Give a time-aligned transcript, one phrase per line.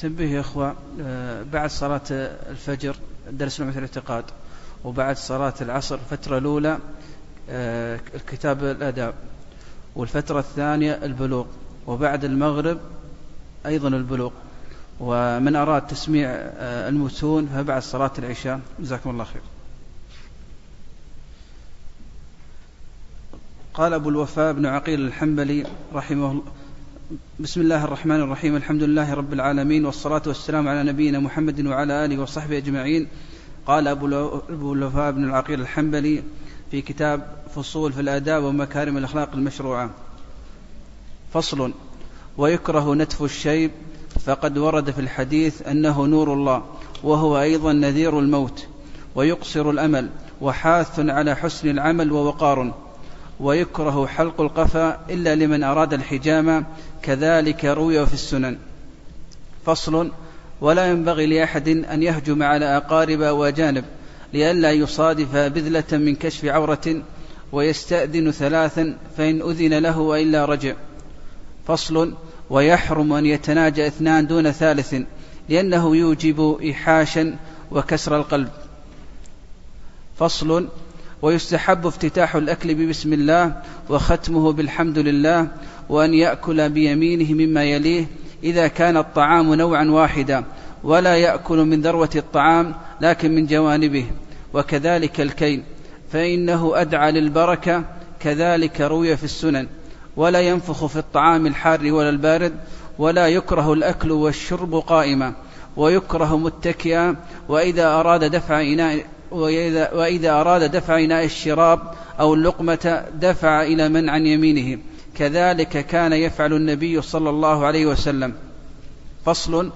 [0.00, 2.02] تنبيه يا أخوة آه، بعد صلاة
[2.50, 2.96] الفجر
[3.30, 4.24] درس لغة الاعتقاد
[4.84, 6.78] وبعد صلاة العصر الفترة الأولى
[7.50, 9.14] آه، الكتاب الأداب
[9.96, 11.46] والفترة الثانية البلوغ
[11.86, 12.78] وبعد المغرب
[13.66, 14.30] أيضا البلوغ.
[15.00, 18.60] ومن أراد تسميع آه، المتون فبعد صلاة العشاء.
[18.80, 19.42] جزاكم الله خير.
[23.74, 26.42] قال أبو الوفاء بن عقيل الحنبلي رحمه الله
[27.40, 32.22] بسم الله الرحمن الرحيم الحمد لله رب العالمين والصلاة والسلام على نبينا محمد وعلى آله
[32.22, 33.08] وصحبه أجمعين.
[33.66, 36.22] قال أبو الوفاء بن العقيل الحنبلي
[36.70, 39.90] في كتاب فصول في الآداب ومكارم الأخلاق المشروعة.
[41.32, 41.72] فصل
[42.38, 43.70] ويكره نتف الشيب
[44.24, 46.64] فقد ورد في الحديث أنه نور الله
[47.02, 48.66] وهو أيضا نذير الموت
[49.14, 52.74] ويقصر الأمل وحاث على حسن العمل ووقار.
[53.40, 56.64] ويكره حلق القفا إلا لمن أراد الحجامة
[57.02, 58.58] كذلك روي في السنن.
[59.66, 60.10] فصل
[60.60, 63.84] ولا ينبغي لأحد أن يهجم على أقارب وأجانب
[64.32, 67.02] لئلا يصادف بذلة من كشف عورة
[67.52, 70.74] ويستأذن ثلاثا فإن أذن له وإلا رجع.
[71.66, 72.14] فصل
[72.50, 74.94] ويحرم أن يتناجى اثنان دون ثالث
[75.48, 77.36] لأنه يوجب إيحاشا
[77.70, 78.48] وكسر القلب.
[80.18, 80.68] فصل
[81.22, 85.48] ويستحب افتتاح الأكل ببسم الله وختمه بالحمد لله
[85.90, 88.06] وأن يأكل بيمينه مما يليه
[88.44, 90.44] إذا كان الطعام نوعا واحدا
[90.84, 94.06] ولا يأكل من ذروة الطعام لكن من جوانبه.
[94.54, 95.62] وكذلك الكيل
[96.12, 97.84] فإنه أدعى للبركة
[98.20, 99.66] كذلك روي في السنن.
[100.16, 102.52] ولا ينفخ في الطعام الحار ولا البارد
[102.98, 105.32] ولا يكره الأكل والشرب قائما.
[105.76, 107.16] ويكره متكئا
[107.48, 111.80] وإذا أراد دفع إناء وإذا, وإذا أراد دفع إناء الشراب
[112.20, 114.78] أو اللقمة دفع إلى من عن يمينه.
[115.20, 118.32] كذلك كان يفعل النبي صلى الله عليه وسلم.
[119.24, 119.72] فصل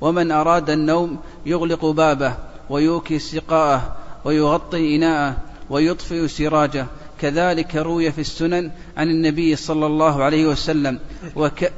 [0.00, 2.36] ومن أراد النوم يغلق بابه
[2.70, 5.36] ويوكي سقاءه ويغطي إناءه
[5.70, 6.86] ويطفئ سراجه.
[7.20, 10.98] كذلك روي في السنن عن النبي صلى الله عليه وسلم.
[11.36, 11.72] وك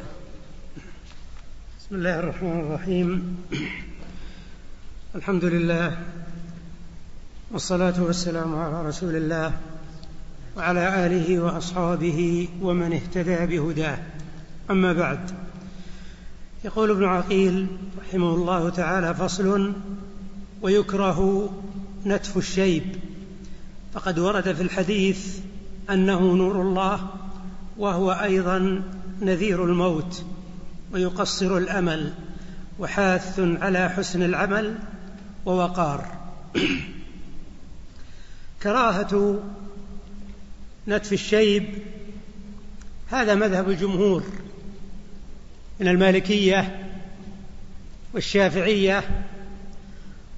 [1.79, 3.37] بسم الله الرحمن الرحيم.
[5.15, 5.99] الحمد لله
[7.53, 9.53] والصلاة والسلام على رسول الله.
[10.57, 13.99] وعلى آله وأصحابه ومن اهتدى بهداه.
[14.71, 15.31] أما بعد
[16.65, 17.67] يقول ابن عقيل
[18.01, 19.73] رحمه الله تعالى فصل
[20.63, 21.51] ويكره
[22.07, 22.83] نتف الشيب.
[23.95, 25.39] فقد ورد في الحديث
[25.91, 27.09] أنه نور الله
[27.79, 28.83] وهو أيضا
[29.23, 30.25] نذير الموت
[30.93, 32.13] ويقصر الأمل
[32.79, 34.79] وحاث على حسن العمل
[35.47, 36.07] ووقار.
[38.63, 39.43] كراهة
[40.89, 41.65] نتف الشيب
[43.11, 44.23] هذا مذهب الجمهور
[45.81, 46.91] من المالكية
[48.15, 49.25] والشافعية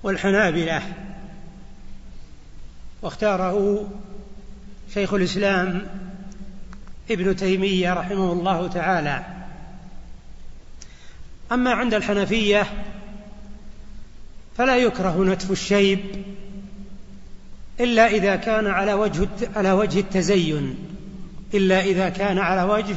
[0.03, 0.83] والحنابلة.
[3.03, 3.89] واختاره
[4.95, 5.87] شيخ الإسلام
[7.11, 9.25] ابن تيمية رحمه الله تعالى.
[11.53, 12.67] أما عند الحنفية
[14.57, 16.01] فلا يكره نتف الشيب
[17.81, 20.77] إلا إذا كان على وجه على وجه التزين.
[21.55, 22.97] إلا إذا كان على وجه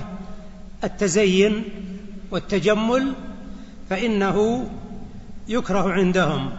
[0.84, 1.64] التزين
[2.32, 3.14] والتجمل
[3.90, 4.70] فإنه
[5.48, 6.52] يكره عندهم.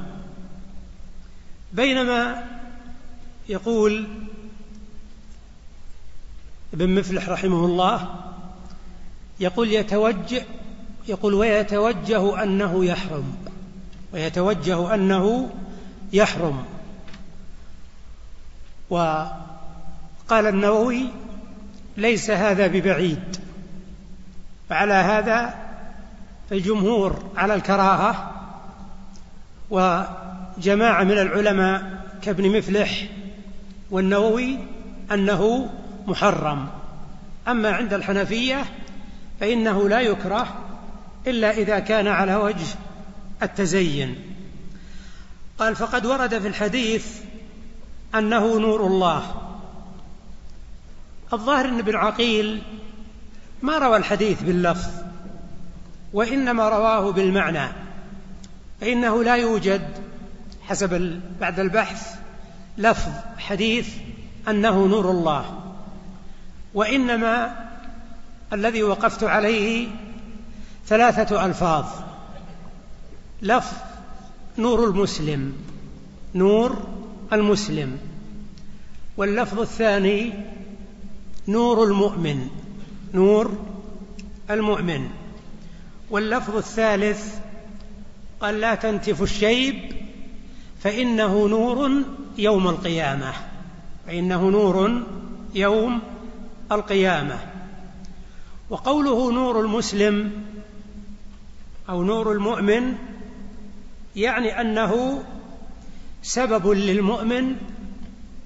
[1.72, 2.44] بينما
[3.48, 4.08] يقول
[6.74, 8.14] ابن مفلح رحمه الله
[9.40, 10.42] يقول يتوجه
[11.08, 13.34] يقول ويتوجه أنه يحرم
[14.12, 15.50] ويتوجه أنه
[16.12, 16.64] يحرم.
[18.90, 21.08] وقال النووي
[21.96, 23.36] ليس هذا ببعيد
[24.68, 25.54] فعلى هذا
[26.50, 28.32] فالجمهور على الكراهة
[29.70, 33.08] وجماعة من العلماء كابن مفلح
[33.90, 34.58] والنووي
[35.12, 35.70] أنه
[36.06, 36.68] محرم.
[37.48, 38.64] أما عند الحنفية
[39.40, 40.46] فإنه لا يكره
[41.26, 42.66] إلا إذا كان على وجه
[43.42, 44.16] التزين.
[45.58, 47.06] قال فقد ورد في الحديث
[48.14, 49.34] أنه نور الله.
[51.32, 52.62] الظاهر أن ابن عقيل
[53.62, 54.90] ما روى الحديث باللفظ
[56.12, 57.68] وإنما رواه بالمعنى
[58.80, 59.88] فإنه لا يوجد
[60.62, 62.14] حسب بعد البحث
[62.78, 63.88] لفظ حديث
[64.48, 65.72] أنه نور الله.
[66.74, 67.66] وإنما
[68.52, 69.88] الذي وقفت عليه
[70.86, 71.86] ثلاثة ألفاظ.
[73.42, 73.76] لفظ
[74.58, 75.54] نور المسلم
[76.34, 76.99] نور
[77.32, 77.98] المسلم.
[79.16, 80.32] واللفظ الثاني
[81.48, 82.48] نور المؤمن
[83.14, 83.58] نور
[84.50, 85.08] المؤمن.
[86.10, 87.34] واللفظ الثالث
[88.40, 89.74] قال لا تنتف الشيب
[90.80, 91.90] فإنه نور
[92.38, 93.32] يوم القيامة.
[94.06, 95.02] فإنه نور
[95.54, 96.00] يوم
[96.72, 97.38] القيامة.
[98.70, 100.32] وقوله نور المسلم
[101.88, 102.94] أو نور المؤمن
[104.16, 105.22] يعني أنه
[106.22, 107.56] سبب للمؤمن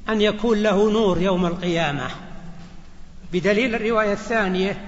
[0.08, 2.08] أن يكون له نور يوم القيامة.
[3.32, 4.84] بدليل الرواية الثانية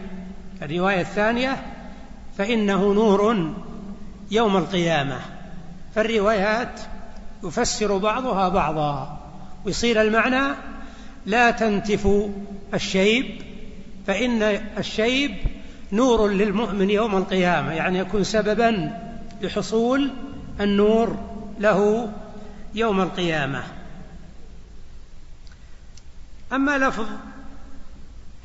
[0.63, 1.63] الرواية الثانية
[2.39, 3.53] فإنه نور
[4.31, 5.21] يوم القيامة.
[5.95, 6.81] فالروايات
[7.45, 9.21] يفسر بعضها بعضا
[9.65, 10.55] ويصير المعنى
[11.27, 12.09] لا تنتف
[12.75, 13.27] الشيب
[14.07, 14.43] فإن
[14.79, 15.35] الشيب
[15.93, 18.91] نور للمؤمن يوم القيامة يعني يكون سببا
[19.43, 20.11] لحصول
[20.61, 21.17] النور
[21.61, 22.09] له
[22.77, 23.65] يوم القيامة.
[26.53, 27.07] أما لفظ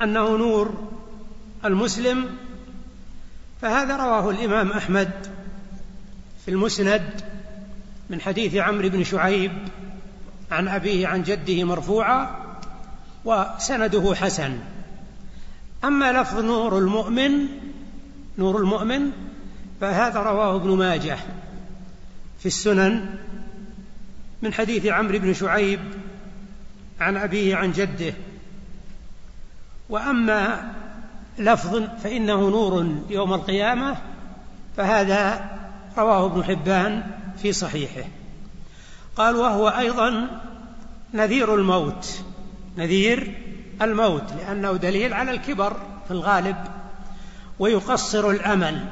[0.02, 0.88] أنه نور
[1.66, 2.38] المسلم
[3.62, 5.12] فهذا رواه الإمام أحمد
[6.46, 7.22] في المسند
[8.10, 9.52] من حديث عمرو بن شعيب
[10.52, 12.36] عن أبيه عن جده مرفوعا
[13.26, 14.60] وسنده حسن.
[15.84, 17.48] أما لفظ نور المؤمن
[18.38, 19.12] نور المؤمن
[19.82, 21.18] فهذا رواه ابن ماجه
[22.40, 23.18] في السنن
[24.42, 25.80] من حديث عمرو بن شعيب
[27.00, 28.14] عن أبيه عن جده.
[29.90, 30.72] وأما
[31.38, 33.98] لفظ فإنه نور يوم القيامة
[34.78, 35.50] فهذا
[35.98, 37.04] رواه ابن حبان
[37.42, 38.08] في صحيحه.
[39.16, 40.42] قال وهو أيضا
[41.14, 42.22] نذير الموت
[42.78, 43.38] نذير
[43.82, 45.74] الموت لأنه دليل على الكبر
[46.08, 46.58] في الغالب
[47.60, 48.86] ويقصر الأمل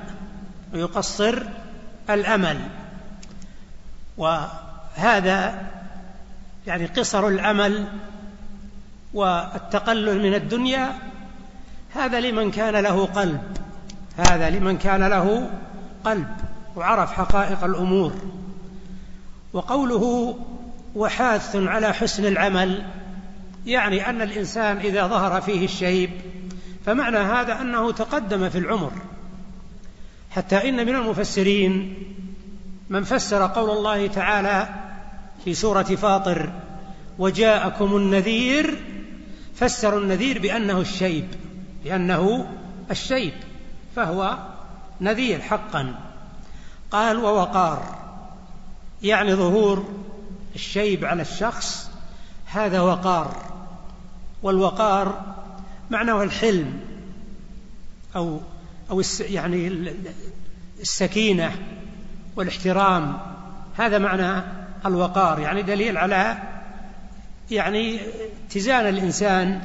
[0.74, 1.44] ويقصر
[2.10, 2.60] الأمل.
[4.98, 5.68] وهذا
[6.68, 7.88] يعني قصر الأمل
[9.14, 10.94] والتقلل من الدنيا
[11.96, 13.42] هذا لمن كان له قلب
[14.18, 15.50] هذا لمن كان له
[16.06, 16.28] قلب
[16.76, 18.14] وعرف حقائق الأمور.
[19.54, 20.36] وقوله
[20.96, 22.86] وحاث على حسن العمل
[23.66, 26.10] يعني أن الإنسان إذا ظهر فيه الشيب
[26.86, 28.92] فمعنى هذا أنه تقدم في العمر.
[30.32, 31.96] حتى إن من المفسرين
[32.90, 34.70] من فسر قول الله تعالى
[35.46, 36.52] في سورة فاطر
[37.20, 38.84] وجاءكم النذير
[39.56, 41.28] فسروا النذير بأنه الشيب
[41.84, 42.52] بأنه
[42.92, 43.34] الشيب
[43.96, 44.38] فهو
[45.02, 45.96] نذير حقا.
[46.92, 47.96] قال ووقار
[49.04, 49.90] يعني ظهور
[50.56, 51.90] الشيب على الشخص
[52.46, 53.36] هذا وقار.
[54.44, 55.36] والوقار
[55.92, 56.80] معناه الحلم
[58.16, 58.40] أو
[58.92, 59.92] أو يعني
[60.80, 61.79] السكينة.
[62.40, 63.18] والاحترام.
[63.78, 64.44] هذا معنى
[64.86, 66.38] الوقار يعني دليل على
[67.52, 68.00] يعني
[68.48, 69.62] اتزان الإنسان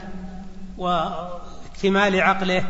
[0.79, 2.65] واكتمال عقله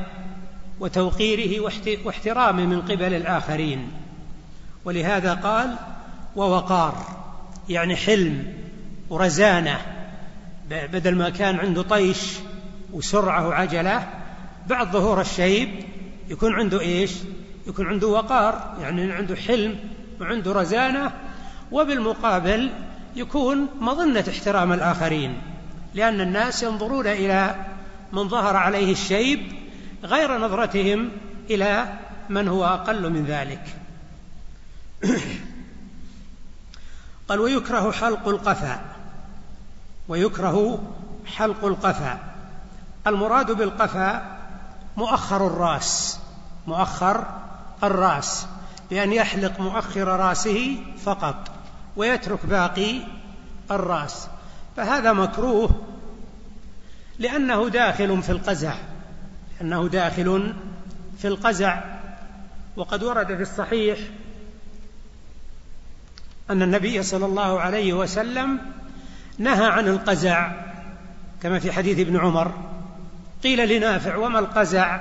[0.80, 1.70] وتوقيره
[2.04, 3.90] واحترامه من قبل الآخرين.
[4.84, 5.76] ولهذا قال
[6.36, 7.06] ووقار
[7.68, 8.54] يعني حلم
[9.10, 9.78] ورزانة.
[10.70, 12.32] بدل ما كان عنده طيش
[12.92, 14.08] وسرعة وعجلة
[14.66, 15.68] بعد ظهور الشيب
[16.28, 17.12] يكون عنده إيش؟
[17.66, 21.12] يكون عنده وقار يعني عنده حلم وعنده رزانة
[21.72, 22.70] وبالمقابل
[23.16, 25.42] يكون مظنة احترام الآخرين
[25.94, 27.66] لأن الناس ينظرون إلى
[28.12, 29.52] من ظهر عليه الشيب
[30.04, 31.10] غير نظرتهم
[31.50, 31.92] إلى
[32.28, 33.76] من هو أقل من ذلك.
[37.28, 38.80] قال ويكره حلق القفا
[40.08, 40.82] ويكره
[41.26, 42.18] حلق القفا
[43.06, 44.38] المراد بالقفا
[44.96, 46.18] مؤخر الرأس
[46.66, 47.26] مؤخر
[47.82, 48.46] الرأس.
[48.90, 51.50] بأن يحلق مؤخر رأسه فقط
[51.96, 53.00] ويترك باقي
[53.70, 54.28] الرأس.
[54.76, 55.70] فهذا مكروه
[57.18, 58.74] لأنه داخل في القزع
[59.60, 60.54] لأنه داخل
[61.18, 61.80] في القزع.
[62.76, 63.98] وقد ورد في الصحيح
[66.50, 68.58] أن النبي صلى الله عليه وسلم
[69.38, 70.52] نهى عن القزع
[71.42, 72.52] كما في حديث ابن عمر.
[73.42, 75.00] قيل لنافع وما القزع؟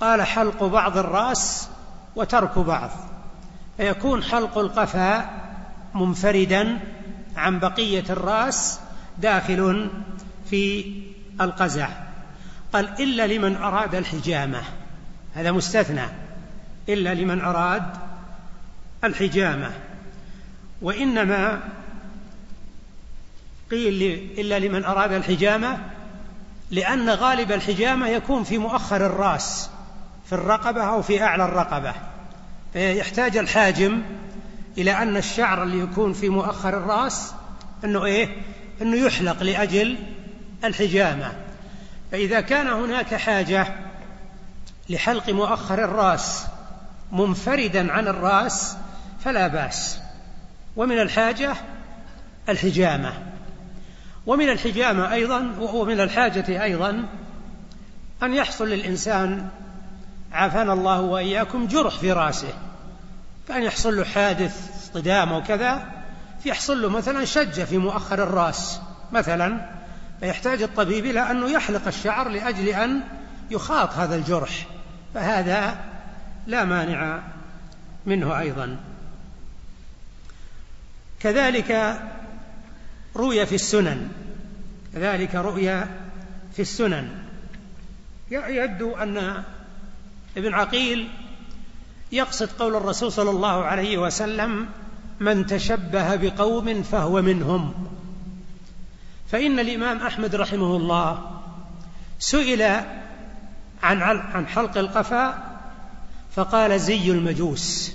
[0.00, 1.68] قال حلق بعض الرأس
[2.16, 2.90] وترك بعض
[3.76, 5.30] فيكون حلق القفا
[5.94, 6.78] منفردا
[7.36, 8.80] عن بقية الرأس
[9.18, 9.90] داخل
[10.50, 10.92] في
[11.40, 11.88] القزع.
[12.72, 14.62] قال إلا لمن أراد الحجامة.
[15.34, 16.06] هذا مستثنى.
[16.88, 17.82] إلا لمن أراد
[19.04, 19.70] الحجامة.
[20.82, 21.60] وإنما
[23.70, 24.02] قيل
[24.38, 25.78] إلا لمن أراد الحجامة
[26.70, 29.70] لأن غالب الحجامة يكون في مؤخر الرأس.
[30.30, 31.94] في الرقبة أو في أعلى الرقبة.
[32.72, 34.02] فيحتاج الحاجم
[34.78, 37.32] إلى أن الشعر اللي يكون في مؤخر الرأس
[37.84, 38.28] أنه إيه؟
[38.82, 39.96] أنه يحلق لأجل
[40.64, 41.32] الحجامة.
[42.12, 43.66] فإذا كان هناك حاجة
[44.88, 46.46] لحلق مؤخر الرأس
[47.12, 48.76] منفردا عن الرأس
[49.24, 49.98] فلا بأس.
[50.76, 51.56] ومن الحاجة
[52.48, 53.12] الحجامة.
[54.26, 57.04] ومن الحجامة أيضا ومن الحاجة أيضا
[58.22, 59.48] أن يحصل للإنسان
[60.32, 62.52] عافانا الله وإياكم جرح في رأسه.
[63.48, 65.86] كان يحصل له حادث اصطدام وكذا
[66.44, 68.80] يحصل له مثلا شجة في مؤخر الرأس
[69.12, 69.70] مثلا
[70.20, 73.00] فيحتاج الطبيب إلى أنه يحلق الشعر لأجل أن
[73.50, 74.66] يخاط هذا الجرح.
[75.14, 75.78] فهذا
[76.46, 77.22] لا مانع
[78.06, 78.76] منه أيضا.
[81.20, 82.00] كذلك
[83.16, 84.08] روي في السنن.
[84.94, 85.88] كذلك رؤيا
[86.56, 87.08] في السنن.
[88.30, 89.42] يبدو أن
[90.36, 91.08] ابن عقيل
[92.12, 94.66] يقصد قول الرسول صلى الله عليه وسلم
[95.20, 97.74] من تشبه بقوم فهو منهم.
[99.32, 101.40] فإن الإمام أحمد رحمه الله
[102.18, 102.62] سئل
[103.82, 105.50] عن عن حلق القفا
[106.36, 107.92] فقال زي المجوس.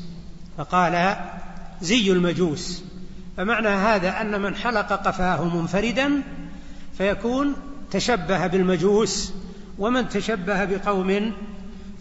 [0.57, 1.15] فقال
[1.81, 2.83] زي المجوس.
[3.37, 6.23] فمعنى هذا أن من حلق قفاه منفردا
[6.97, 7.55] فيكون
[7.91, 9.33] تشبه بالمجوس
[9.79, 11.33] ومن تشبه بقوم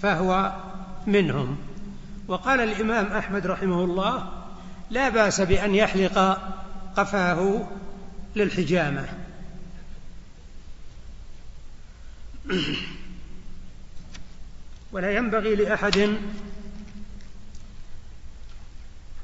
[0.02, 0.52] فهو
[1.06, 1.58] منهم.
[2.28, 4.32] وقال الإمام أحمد رحمه الله
[4.90, 6.38] لا بأس بأن يحلق
[6.96, 7.68] قفاه
[8.36, 9.08] للحجامة.
[14.92, 16.16] ولا ينبغي لأحد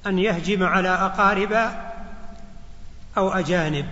[0.07, 1.73] أن يهجم على أقارب
[3.17, 3.87] أو أجانب.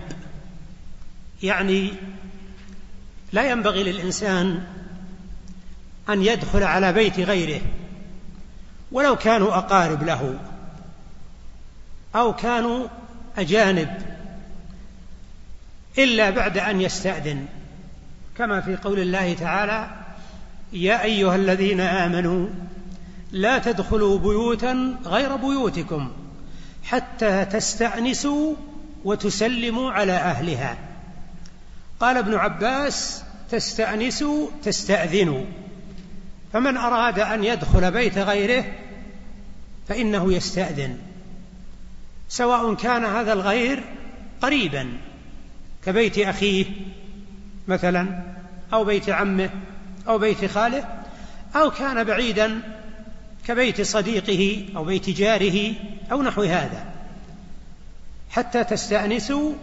[1.43, 1.93] يعني
[3.33, 4.67] لا ينبغي للإنسان
[6.09, 7.61] أن يدخل على بيت غيره
[8.91, 10.39] ولو كانوا أقارب له
[12.15, 12.87] أو كانوا
[13.37, 13.89] أجانب
[15.97, 17.45] إلا بعد أن يستأذن.
[18.37, 19.89] كما في قول الله تعالى
[20.73, 22.47] يا أيها الذين آمنوا
[23.31, 26.11] لا تدخلوا بيوتا غير بيوتكم
[26.83, 28.55] حتى تستأنسوا
[29.05, 30.77] وتسلموا على أهلها.
[31.99, 35.45] قال ابن عباس تستأنسوا تستأذنوا.
[36.53, 38.65] فمن أراد أن يدخل بيت غيره
[39.87, 40.97] فإنه يستأذن.
[42.29, 43.83] سواء كان هذا الغير
[44.41, 44.97] قريبا
[45.85, 46.65] كبيت أخيه
[47.67, 48.23] مثلا
[48.73, 49.49] أو بيت عمه
[50.07, 51.03] أو بيت خاله
[51.55, 52.61] أو كان بعيدا
[53.47, 55.73] كبيت صديقه أو بيت جاره
[56.11, 56.93] أو نحو هذا.
[58.29, 59.53] حتى تستأنسوا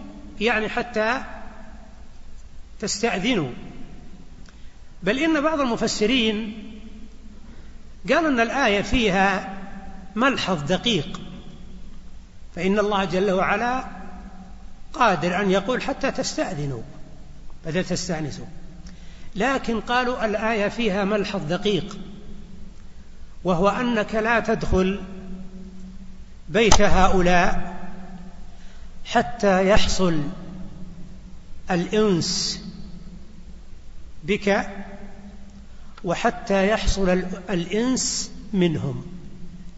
[0.40, 1.22] يعني حتى
[2.80, 3.50] تستأذنوا.
[5.02, 6.65] بل إن بعض المفسرين
[8.08, 9.54] قال أن الآية فيها
[10.16, 11.20] ملحظ دقيق
[12.56, 13.84] فإن الله جل وعلا
[14.92, 16.82] قادر أن يقول حتى تستأذنوا
[17.66, 18.46] بدل تستأنسوا.
[19.36, 21.98] لكن قالوا الآية فيها ملحظ دقيق
[23.44, 25.00] وهو أنك لا تدخل
[26.48, 27.76] بيت هؤلاء
[29.04, 30.22] حتى يحصل
[31.70, 32.62] الإنس
[34.24, 34.68] بك
[36.06, 39.06] وحتى يحصل الإنس منهم.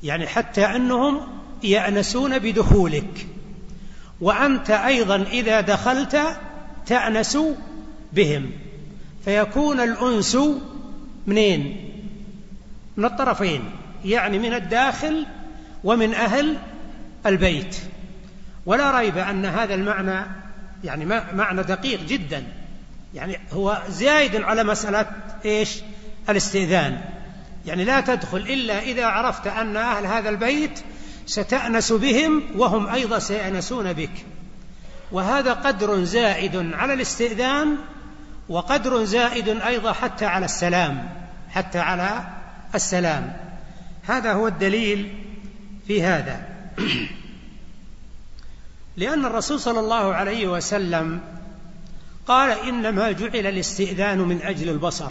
[0.02, 1.20] يعني حتى أنهم
[1.62, 3.26] يأنسون بدخولك.
[4.20, 6.20] وأنت أيضا إذا دخلت
[6.86, 7.38] تأنس
[8.12, 8.50] بهم.
[9.24, 10.38] فيكون الأنس
[11.26, 11.90] منين؟
[12.96, 13.64] من الطرفين.
[14.04, 15.26] يعني من الداخل
[15.84, 16.56] ومن أهل
[17.26, 17.76] البيت.
[18.66, 20.26] ولا ريب أن هذا المعنى
[20.84, 21.04] يعني
[21.34, 22.44] معنى دقيق جدا.
[23.14, 25.06] يعني هو زايد على مسألة
[25.44, 25.80] إيش؟
[26.28, 27.00] الاستئذان.
[27.66, 30.80] يعني لا تدخل إلا إذا عرفت أن أهل هذا البيت
[31.26, 34.10] ستأنس بهم وهم أيضا سيأنسون بك.
[35.12, 37.76] وهذا قدر زائد على الاستئذان
[38.48, 41.08] وقدر زائد أيضا حتى على السلام
[41.50, 42.24] حتى على
[42.74, 43.36] السلام.
[44.06, 45.24] هذا هو الدليل
[45.86, 46.46] في هذا.
[48.96, 51.20] لأن الرسول صلى الله عليه وسلم
[52.26, 55.10] قال إنما جعل الاستئذان من أجل البصر.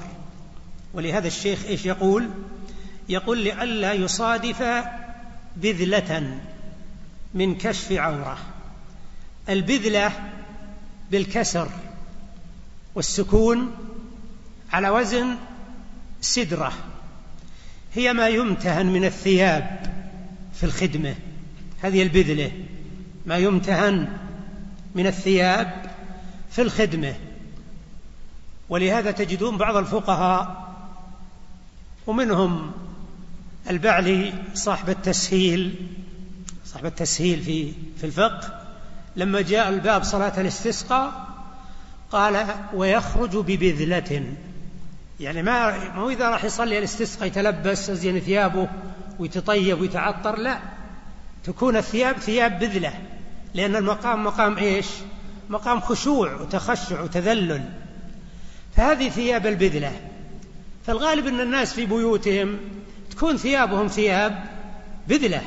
[0.98, 2.30] ولهذا الشيخ إيش يقول؟
[3.10, 4.63] يقول لئلا يصادف
[5.58, 6.39] بذلة
[7.34, 8.38] من كشف عورة.
[9.50, 10.12] البذلة
[11.12, 11.70] بالكسر
[12.96, 13.72] والسكون
[14.72, 15.36] على وزن
[16.22, 16.74] سدرة.
[17.94, 19.94] هي ما يمتهن من الثياب
[20.54, 21.16] في الخدمة.
[21.82, 22.51] هذه البذلة.
[23.25, 24.18] ما يمتهن
[24.96, 25.92] من الثياب
[26.51, 27.16] في الخدمة.
[28.70, 30.66] ولهذا تجدون بعض الفقهاء
[32.07, 32.71] ومنهم
[33.69, 35.75] البعلي صاحب التسهيل
[36.65, 38.61] صاحب التسهيل في في الفقه.
[39.15, 41.27] لما جاء الباب صلاة الاستسقاء
[42.11, 44.33] قال ويخرج ببذلة.
[45.19, 48.67] يعني ما مو إذا راح يصلي الاستسقاء يتلبس يزين ثيابه
[49.19, 50.59] ويتطيب ويتعطر؟ لا.
[51.43, 52.93] تكون الثياب ثياب بذلة.
[53.53, 54.87] لأن المقام مقام إيش؟
[55.49, 57.69] مقام خشوع وتخشع وتذلل.
[58.75, 59.91] فهذه ثياب البذلة.
[60.88, 62.58] فالغالب أن الناس في بيوتهم
[63.12, 64.44] تكون ثيابهم ثياب
[65.08, 65.41] بذلة.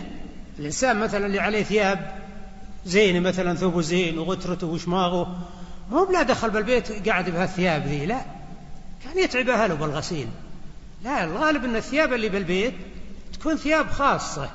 [0.59, 2.13] الإنسان مثلا اللي عليه ثياب
[2.87, 5.39] زين مثلا ثوبه زين وغترته وشماغه
[5.91, 8.21] مو بلا دخل بالبيت قاعد بهالثياب ذي لا.
[9.05, 10.29] كان يتعب أهله بالغسيل.
[11.05, 12.75] لا الغالب أن الثياب اللي بالبيت
[13.33, 14.51] تكون ثياب خاصة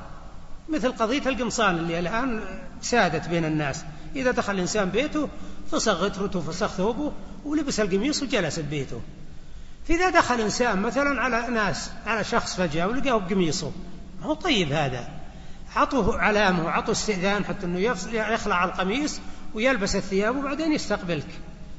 [0.70, 2.42] مثل قضية القمصان اللي الآن
[2.82, 3.84] سادت بين الناس.
[4.16, 5.30] إذا دخل الإنسان بيته
[5.72, 7.12] فسخ غترته فسخ ثوبه
[7.46, 9.02] ولبس القميص وجلس ببيته.
[9.88, 13.72] فإذا دخل إنسان مثلا على ناس على شخص فجأة ولقاه بقميصه
[14.20, 15.10] ما هو طيب هذا.
[15.76, 17.80] عطوه علامه وعطوه استئذان حتى أنه
[18.14, 19.20] يخلع القميص
[19.54, 21.28] ويلبس الثياب وبعدين يستقبلك.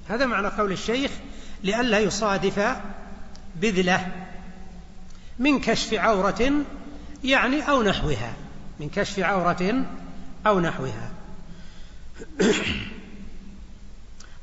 [0.09, 1.11] هذا معنى قول الشيخ
[1.65, 2.77] لئلا يصادف
[3.57, 4.07] بذلة
[5.39, 6.53] من كشف عورة
[7.25, 8.33] يعني أو نحوها.
[8.81, 9.85] من كشف عورة
[10.47, 11.11] أو نحوها.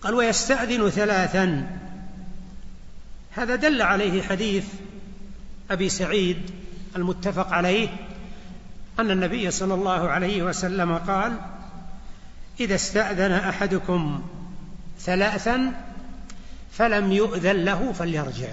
[0.02, 1.78] قال ويستأذن ثلاثا.
[3.36, 4.66] هذا دل عليه حديث
[5.72, 6.38] أبي سعيد
[6.96, 7.90] المتفق عليه
[9.00, 11.34] أن النبي صلى الله عليه وسلم قال
[12.60, 14.24] إذا استأذن أحدكم
[15.00, 15.72] ثلاثا
[16.72, 18.48] فلم يؤذن له فليرجع.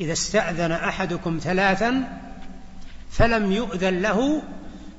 [0.00, 2.18] إذا استأذن أحدكم ثلاثا
[3.10, 4.42] فلم يؤذن له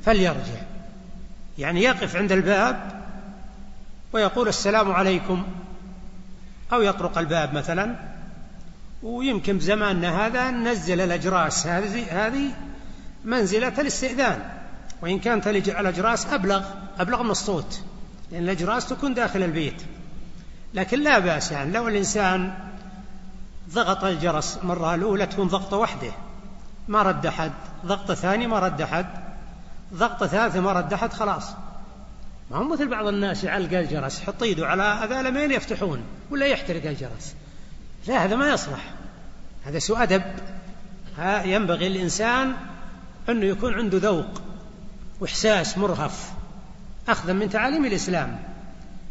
[0.06, 0.62] فليرجع.
[1.58, 3.02] يعني يقف عند الباب
[4.14, 5.44] ويقول السلام عليكم
[6.74, 8.11] أو يطرق الباب مثلا
[9.04, 11.68] ويمكن بزماننا هذا ننزل الأجراس.
[11.68, 12.52] هذه هذه
[13.26, 14.50] منزلة الاستئذان.
[15.02, 16.64] وإن كانت الأجراس أبلغ
[17.00, 17.82] أبلغ من الصوت.
[18.32, 19.82] لأن الأجراس تكون داخل البيت.
[20.74, 22.54] لكن لا بأس يعني لو الإنسان
[23.74, 26.12] ضغط الجرس مرة الأولى تكون ضغطة واحدة
[26.88, 27.52] ما رد أحد.
[27.86, 29.06] ضغطة ثانية ما رد أحد.
[29.94, 31.44] ضغطة ثالثة ما رد أحد خلاص.
[32.52, 36.86] ما هو مثل بعض الناس يعلق الجرس يحط يده على هذا لمين يفتحون؟ ولا يحترق
[36.86, 37.36] الجرس.
[38.08, 38.94] لا هذا ما يصلح.
[39.66, 40.24] هذا سوء أدب.
[41.46, 42.54] ينبغي الإنسان
[43.30, 44.42] أنه يكون عنده ذوق
[45.20, 46.32] وإحساس مرهف
[47.10, 48.40] أخذا من تعاليم الإسلام.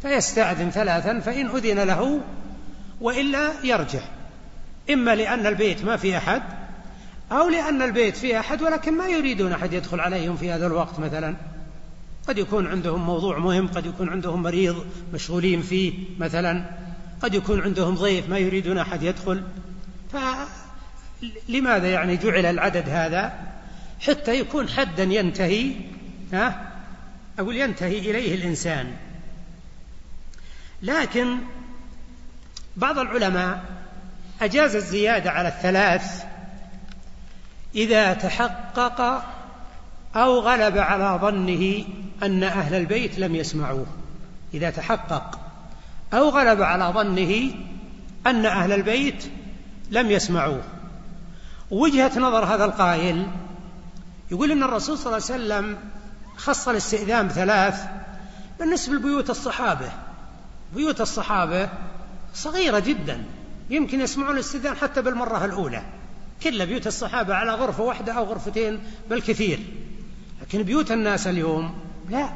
[0.03, 2.21] فيستأذن ثلاثا فإن أذن له
[3.01, 4.01] وإلا يرجع.
[4.91, 6.43] إما لأن البيت ما في أحد
[7.33, 11.35] أو لأن البيت فيه أحد ولكن ما يريدون أحد يدخل عليهم في هذا الوقت مثلا.
[12.29, 16.65] قد يكون عندهم موضوع مهم قد يكون عندهم مريض مشغولين فيه مثلا.
[17.23, 19.43] قد يكون عندهم ضيف ما يريدون أحد يدخل.
[20.13, 23.33] فلماذا يعني جعل العدد هذا؟
[24.01, 25.73] حتى يكون حدا ينتهي
[26.33, 26.73] ها؟
[27.39, 28.97] أقول ينتهي إليه الإنسان.
[30.83, 31.39] لكن
[32.77, 33.65] بعض العلماء
[34.43, 36.25] أجاز الزيادة على الثلاث
[37.75, 39.25] إذا تحقق
[40.17, 41.85] أو غلب على ظنه
[42.23, 43.87] أن أهل البيت لم يسمعوه.
[44.55, 45.40] إذا تحقق.
[46.15, 47.55] أو غلب على ظنه
[48.27, 49.25] أن أهل البيت
[49.91, 50.63] لم يسمعوه.
[51.71, 53.27] وجهة نظر هذا القائل
[54.31, 55.79] يقول إن الرسول صلى الله عليه وسلم
[56.37, 57.85] خص الاستئذان بثلاث
[58.59, 59.93] بالنسبة لبيوت الصحابة.
[60.75, 61.69] بيوت الصحابة
[62.35, 63.25] صغيرة جدا
[63.71, 65.83] يمكن يسمعون الاستئذان حتى بالمرة الأولى.
[66.43, 69.59] كل بيوت الصحابة على غرفة واحدة أو غرفتين بالكثير.
[70.43, 71.75] لكن بيوت الناس اليوم
[72.11, 72.29] لا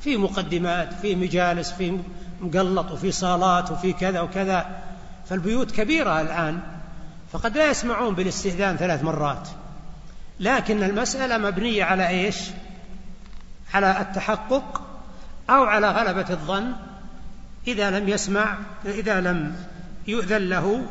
[0.00, 1.98] في مقدمات في مجالس في
[2.40, 4.66] مقلط وفي صالات وفي كذا وكذا
[5.28, 6.60] فالبيوت كبيرة الآن
[7.32, 9.48] فقد لا يسمعون بالاستئذان ثلاث مرات.
[10.40, 12.36] لكن المسألة مبنية على إيش؟
[13.74, 14.82] على التحقق
[15.50, 16.72] أو على غلبة الظن.
[17.66, 19.56] إذا لم يسمع إذا لم
[20.06, 20.86] يؤذن له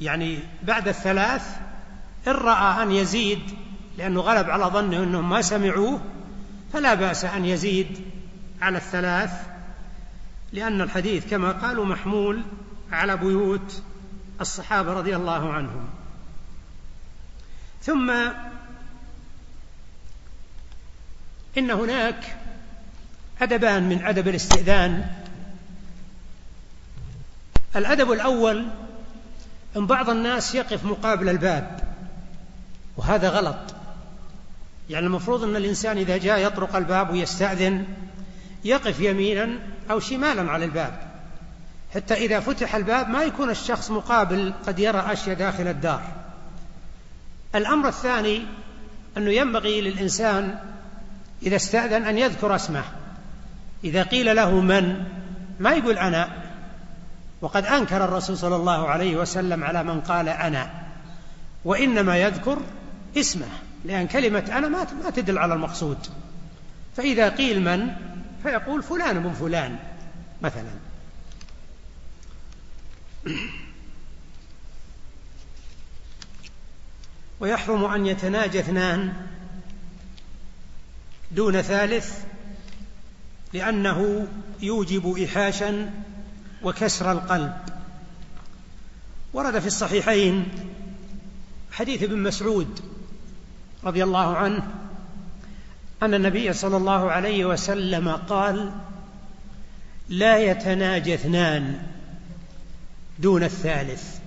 [0.00, 1.42] يعني بعد الثلاث
[2.26, 3.40] إن رأى أن يزيد
[3.98, 6.00] لأنه غلب على ظنه أنهم ما سمعوه
[6.72, 8.00] فلا بأس أن يزيد
[8.62, 9.30] على الثلاث.
[10.52, 12.42] لأن الحديث كما قالوا محمول
[12.92, 13.82] على بيوت
[14.40, 15.88] الصحابة رضي الله عنهم.
[17.82, 18.10] ثم
[21.58, 22.36] إن هناك
[23.42, 25.10] أدبان من أدب الاستئذان.
[27.76, 28.66] الأدب الأول
[29.76, 31.94] أن بعض الناس يقف مقابل الباب
[32.96, 33.74] وهذا غلط.
[34.90, 37.84] يعني المفروض أن الإنسان إذا جاء يطرق الباب ويستأذن
[38.64, 39.58] يقف يمينا
[39.90, 41.10] أو شمالا على الباب.
[41.94, 46.02] حتى إذا فتح الباب ما يكون الشخص مقابل قد يرى أشياء داخل الدار.
[47.54, 48.46] الأمر الثاني
[49.16, 50.58] أنه ينبغي للإنسان
[51.42, 52.84] إذا استأذن أن يذكر اسمه.
[53.84, 55.04] إذا قيل له من
[55.60, 56.28] ما يقول أنا.
[57.40, 60.70] وقد أنكر الرسول صلى الله عليه وسلم على من قال أنا.
[61.64, 62.58] وإنما يذكر
[63.16, 63.48] اسمه
[63.84, 65.98] لأن كلمة أنا ما تدل على المقصود.
[66.96, 67.90] فإذا قيل من
[68.42, 69.78] فيقول فلان بن فلان
[70.42, 70.70] مثلا.
[77.40, 79.26] ويحرم أن يتناجى اثنان
[81.32, 82.24] دون ثالث
[83.52, 84.28] لأنه
[84.62, 85.90] يوجب إيحاشا
[86.62, 87.56] وكسر القلب.
[89.32, 90.48] ورد في الصحيحين
[91.72, 92.80] حديث ابن مسعود
[93.84, 94.89] رضي الله عنه
[96.02, 98.72] أن النبي صلى الله عليه وسلم قال
[100.08, 101.82] لا يتناجى اثنان
[103.18, 104.18] دون الثالث.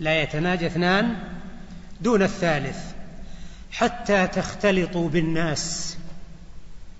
[0.00, 1.16] لا يتناجى اثنان
[2.00, 2.78] دون الثالث
[3.72, 5.96] حتى تختلطوا بالناس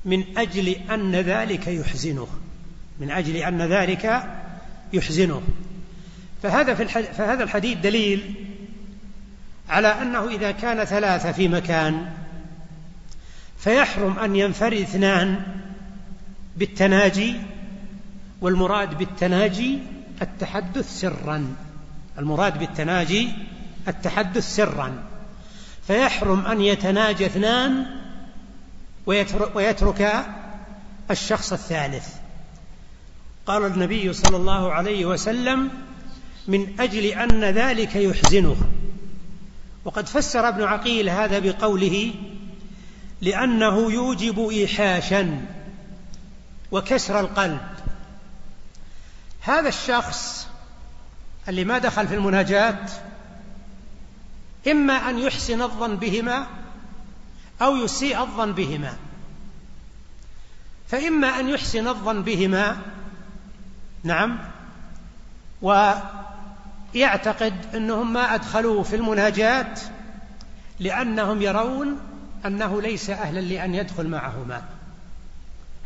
[0.05, 2.29] من أجل أن ذلك يحزنه
[3.01, 4.23] من أجل أن ذلك
[4.93, 5.43] يحزنه.
[6.43, 8.35] فهذا في فهذا الحديث دليل
[9.69, 12.11] على أنه إذا كان ثلاثة في مكان
[13.65, 15.41] فيحرم أن ينفرد اثنان
[16.57, 17.37] بالتناجي
[18.41, 19.79] والمراد بالتناجي
[20.23, 21.55] التحدث سرا.
[22.19, 23.29] المراد بالتناجي
[23.89, 25.03] التحدث سرا.
[25.87, 27.87] فيحرم أن يتناجى اثنان
[29.55, 30.25] ويترك
[31.11, 32.09] الشخص الثالث.
[33.47, 35.71] قال النبي صلى الله عليه وسلم
[36.49, 38.57] من أجل أن ذلك يحزنه.
[39.85, 42.15] وقد فسر ابن عقيل هذا بقوله
[43.25, 45.47] لأنه يوجب إيحاشا
[46.73, 47.61] وكسر القلب.
[49.41, 50.49] هذا الشخص
[51.49, 52.89] اللي ما دخل في المناجاة
[54.71, 56.47] إما أن يحسن الظن بهما
[57.63, 58.97] أو يسيء الظن بهما.
[60.89, 62.77] فإما أن يحسن الظن بهما
[64.03, 64.39] نعم
[65.63, 69.75] ويعتقد أنهم ما أدخلوه في المناجاة
[70.81, 72.14] لأنهم يرون
[72.47, 74.65] أنه ليس أهلا لأن يدخل معهما.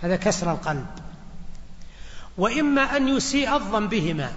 [0.03, 0.87] هذا كسر القلب.
[2.39, 4.33] وإما أن يسيء الظن بهما.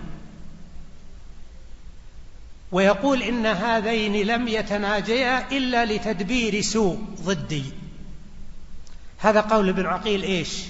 [2.71, 7.63] ويقول إن هذين لم يتناجيا إلا لتدبير سوء ضدي.
[9.17, 10.63] هذا قول ابن عقيل إيش؟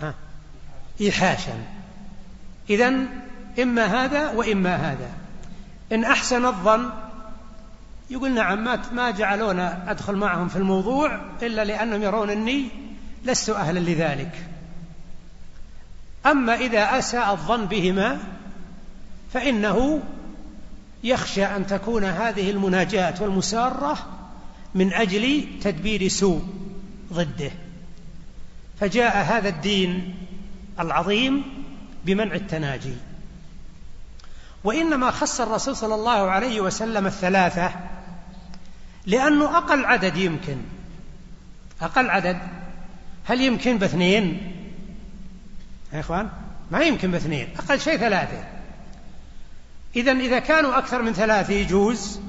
[0.00, 0.14] ها؟
[1.00, 1.66] إيحاشا.
[2.70, 3.08] إذن
[3.58, 5.10] إما هذا وإما هذا.
[5.92, 6.90] إن أحسن الظن
[8.10, 12.68] يقول نعم ما ما جعلونا أدخل معهم في الموضوع إلا لأنهم يرون أني
[13.24, 14.46] لست أهلا لذلك.
[16.26, 18.18] أما إذا أساء الظن بهما
[19.32, 20.02] فإنه
[21.04, 23.98] يخشى أن تكون هذه المناجاة والمسارة
[24.74, 26.42] من أجل تدبير سوء
[27.12, 27.50] ضده.
[28.80, 30.14] فجاء هذا الدين
[30.80, 31.42] العظيم
[32.04, 32.94] بمنع التناجي.
[34.64, 37.72] وإنما خص الرسول صلى الله عليه وسلم الثلاثة
[39.08, 40.56] لأنه أقل عدد يمكن.
[41.82, 42.38] أقل عدد.
[43.24, 44.52] هل يمكن باثنين؟
[45.92, 46.30] يا إخوان
[46.70, 47.48] ما يمكن باثنين.
[47.58, 48.44] أقل شيء ثلاثة.
[49.96, 52.20] إذا إذا كانوا أكثر من ثلاثة يجوز.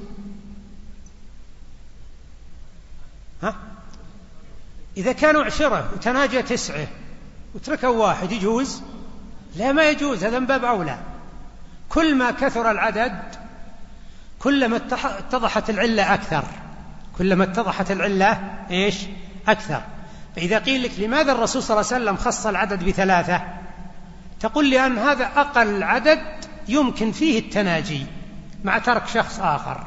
[3.42, 3.56] ها؟
[4.96, 6.86] إذا كانوا عشرة وتناجى تسعة
[7.54, 8.82] وتركوا واحد يجوز؟
[9.56, 10.24] لا ما يجوز.
[10.24, 10.98] هذا من باب أولى.
[11.88, 13.22] كل ما كثر العدد
[14.38, 16.44] كلما اتضحت العلة أكثر.
[17.20, 18.96] كلما اتضحت العلة إيش؟
[19.48, 19.82] أكثر.
[20.36, 23.42] فإذا قيل لك لماذا الرسول صلى الله عليه وسلم خص العدد بثلاثة؟
[24.40, 26.20] تقول لأن هذا أقل عدد
[26.68, 28.06] يمكن فيه التناجي
[28.64, 29.86] مع ترك شخص آخر.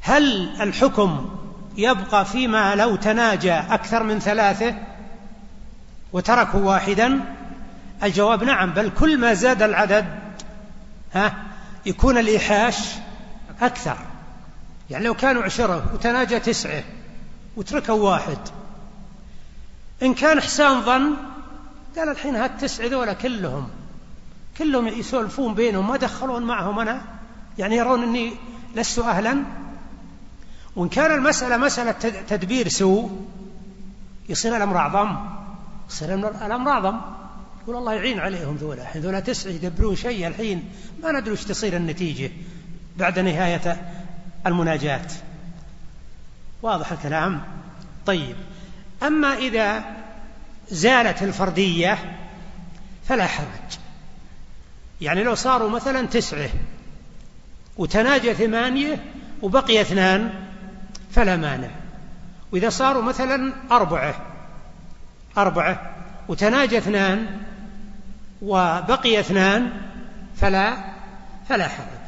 [0.00, 1.30] هل الحكم
[1.76, 4.74] يبقى فيما لو تناجى أكثر من ثلاثة
[6.12, 7.20] وتركوا واحدا؟
[8.02, 10.06] الجواب نعم بل كل ما زاد العدد
[11.14, 11.34] ها
[11.86, 12.78] يكون الإيحاش
[13.62, 14.09] أكثر.
[14.90, 16.84] يعني لو كانوا عشرة وتناجى تسعة
[17.56, 18.38] وتركوا واحد.
[20.02, 21.14] إن كان إحسان ظن
[21.96, 23.68] قال الحين هالتسعة ذولا كلهم.
[24.58, 27.02] كلهم يسولفون بينهم ما دخلون معهم أنا.
[27.58, 28.32] يعني يرون أني
[28.76, 29.42] لست أهلا.
[30.76, 31.92] وإن كان المسألة مسألة
[32.28, 33.26] تدبير سوء
[34.28, 35.16] يصير الأمر أعظم.
[35.90, 36.14] يصير
[36.46, 37.00] الأمر أعظم.
[37.62, 38.82] يقول الله يعين عليهم ذولا.
[38.82, 40.64] الحين ذولا تسعة يدبرون شيء الحين.
[41.02, 42.30] ما ندري وش تصير النتيجة
[42.98, 43.90] بعد نهاية
[44.46, 45.06] المناجاة.
[46.62, 47.42] واضح الكلام؟
[48.06, 48.36] طيب.
[49.02, 49.84] أما إذا
[50.68, 51.98] زالت الفردية
[53.08, 53.78] فلا حرج.
[55.00, 56.48] يعني لو صاروا مثلا تسعة
[57.76, 59.04] وتناجى ثمانية
[59.42, 60.32] وبقي اثنان
[61.10, 61.70] فلا مانع.
[62.52, 64.14] وإذا صاروا مثلا أربعة
[65.38, 65.90] أربعة
[66.28, 67.40] وتناجى اثنان
[68.42, 69.72] وبقي اثنان
[70.36, 70.76] فلا
[71.48, 71.99] فلا حرج.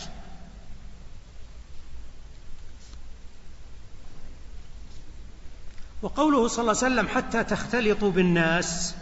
[6.03, 8.95] وقوله صلى الله عليه وسلم حتى تختلطوا بالناس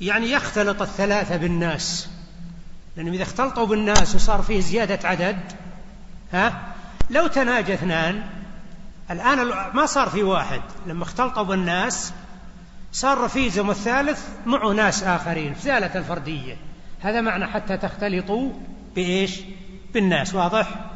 [0.00, 2.08] يعني يختلط الثلاثة بالناس.
[2.96, 5.38] لأنهم إذا اختلطوا بالناس وصار فيه زيادة عدد
[6.32, 6.74] ها
[7.10, 8.22] لو تناجى اثنان
[9.10, 9.36] الآن
[9.74, 10.60] ما صار في واحد.
[10.86, 12.12] لما اختلطوا بالناس
[12.92, 16.56] صار رفيزهم الثالث معه ناس آخرين زالت الفردية.
[17.00, 18.52] هذا معنى حتى تختلطوا
[18.94, 19.40] بإيش؟
[19.94, 20.90] بالناس واضح؟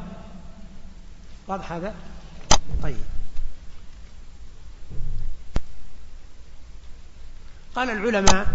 [1.49, 1.95] واضح هذا؟
[2.83, 3.12] طيب.
[7.77, 8.47] قال العلماء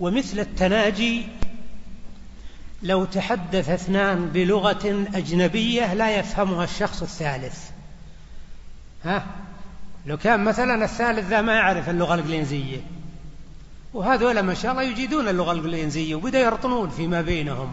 [0.00, 1.26] ومثل التناجي
[2.82, 7.70] لو تحدث اثنان بلغة أجنبية لا يفهمها الشخص الثالث.
[9.04, 9.26] ها؟
[10.06, 12.80] لو كان مثلا الثالث ذا ما يعرف اللغة الإنجليزية.
[13.94, 17.72] وهذول ما شاء الله يجيدون اللغة الإنجليزية وبدأ يرطنون فيما بينهم.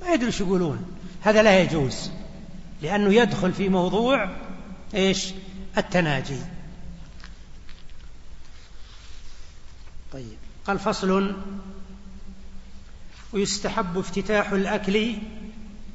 [0.00, 0.86] ما يدري شو يقولون.
[1.22, 2.10] هذا لا يجوز
[2.82, 4.28] لأنه يدخل في موضوع
[4.94, 5.32] إيش؟
[5.78, 6.38] التناجي.
[10.14, 10.36] طيب.
[10.66, 11.34] قال فصل.
[13.32, 15.14] ويستحب افتتاح الأكل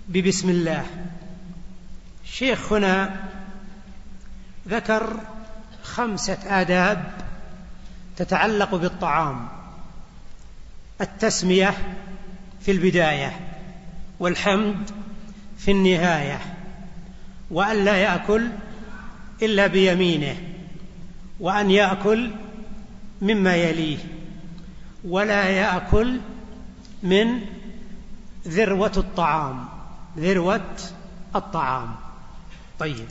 [0.08, 0.86] ببسم الله.
[2.24, 3.20] الشيخ هنا
[4.68, 5.20] ذكر
[5.84, 7.14] خمسة آداب
[8.18, 9.48] تتعلق بالطعام.
[11.02, 11.96] التسمية
[12.62, 13.40] في البداية
[14.20, 14.92] والحمد
[15.58, 16.40] في النهاية
[17.52, 18.50] وأن لا يأكل
[19.42, 20.38] إلا بيمينه
[21.40, 22.32] وأن يأكل
[23.22, 23.98] مما يليه
[25.04, 26.20] ولا يأكل
[27.04, 27.42] من
[28.48, 29.66] ذروة الطعام
[30.18, 30.76] ذروة
[31.36, 31.96] الطعام.
[32.80, 33.06] طيب.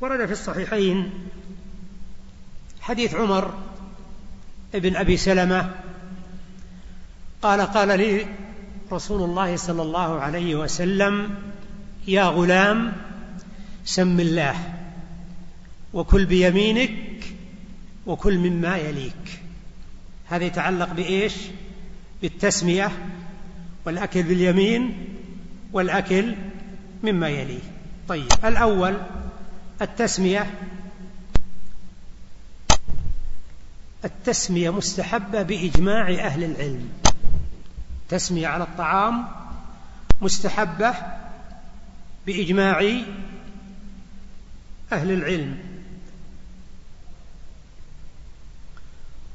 [0.00, 1.10] ورد في الصحيحين
[2.80, 3.54] حديث عمر
[4.74, 5.74] بن أبي سلمة
[7.42, 8.26] قال قال لي
[8.92, 11.34] رسول الله صلى الله عليه وسلم
[12.08, 12.92] يا غلام
[13.84, 14.74] سم الله
[15.92, 16.90] وكل بيمينك
[18.06, 19.40] وكل مما يليك.
[20.28, 21.34] هذا يتعلق بإيش؟
[22.22, 22.92] بالتسمية
[23.84, 25.08] والأكل باليمين
[25.72, 26.34] والأكل
[27.02, 27.60] مما يليه.
[28.08, 28.96] طيب الأول
[29.82, 30.50] التسمية.
[34.04, 36.88] التسمية مستحبة بإجماع أهل العلم.
[38.08, 39.26] تسمية على الطعام
[40.22, 40.94] مستحبة
[42.26, 42.78] بإجماع
[44.92, 45.75] أهل العلم.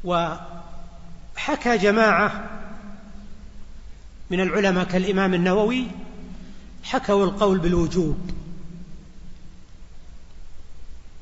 [0.03, 2.49] وحكى جماعة
[4.29, 5.87] من العلماء كالإمام النووي
[6.83, 8.31] حكوا القول بالوجوب.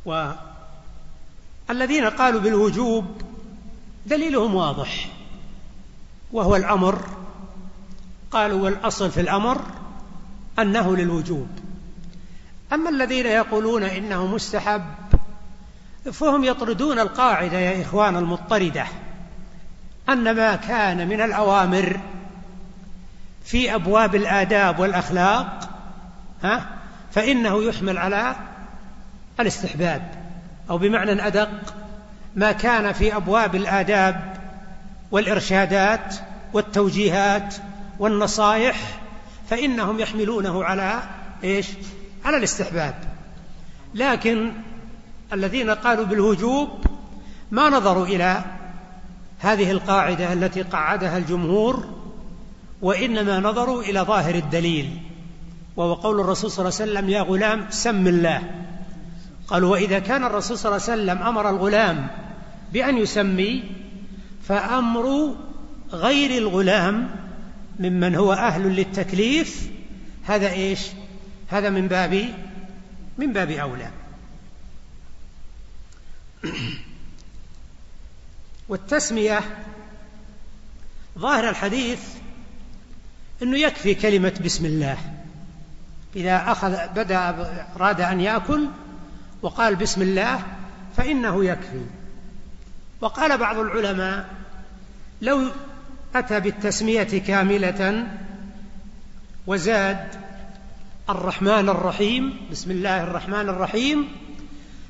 [0.05, 3.21] والذين قالوا بالوجوب
[4.05, 5.09] دليلهم واضح
[6.31, 7.05] وهو الأمر.
[8.31, 9.61] قالوا والأصل في الأمر
[10.59, 11.47] أنه للوجوب.
[12.73, 14.85] أما الذين يقولون إنه مستحب
[16.13, 18.85] فهم يطردون القاعدة يا إخوان المضطردة
[20.09, 21.99] أن ما كان من الأوامر
[23.45, 25.69] في أبواب الآداب والأخلاق
[26.43, 26.65] ها
[27.12, 28.35] فإنه يحمل على
[29.39, 30.12] الاستحباب
[30.69, 31.49] أو بمعنى أدق
[32.35, 34.38] ما كان في أبواب الآداب
[35.12, 36.15] والإرشادات
[36.53, 37.55] والتوجيهات
[37.99, 38.77] والنصائح
[39.49, 41.03] فإنهم يحملونه على
[41.43, 41.67] إيش؟
[42.25, 42.95] على الاستحباب
[43.95, 44.51] لكن
[45.33, 46.69] الذين قالوا بالوجوب
[47.51, 48.43] ما نظروا إلى
[49.39, 51.85] هذه القاعدة التي قعدها الجمهور
[52.81, 54.97] وإنما نظروا إلى ظاهر الدليل
[55.75, 58.41] وهو قول الرسول صلى الله عليه وسلم يا غلام سم الله.
[59.47, 62.07] قالوا وإذا كان الرسول صلى الله عليه وسلم أمر الغلام
[62.73, 63.63] بأن يسمي
[64.43, 65.35] فأمر
[65.93, 67.09] غير الغلام
[67.79, 69.69] ممن هو أهل للتكليف.
[70.23, 70.79] هذا إيش؟
[71.47, 72.25] هذا من باب
[73.17, 73.98] من باب أولى.
[78.69, 79.41] والتسمية
[81.19, 81.99] ظاهر الحديث
[83.43, 84.97] أنه يكفي كلمة بسم الله.
[86.15, 87.30] إذا أخذ بدأ
[87.75, 88.67] أراد أن يأكل
[89.41, 90.43] وقال بسم الله
[90.97, 91.86] فإنه يكفي.
[93.02, 94.30] وقال بعض العلماء
[95.21, 95.47] لو
[96.15, 98.08] أتى بالتسمية كاملة
[99.47, 100.08] وزاد
[101.10, 104.08] الرحمن الرحيم بسم الله الرحمن الرحيم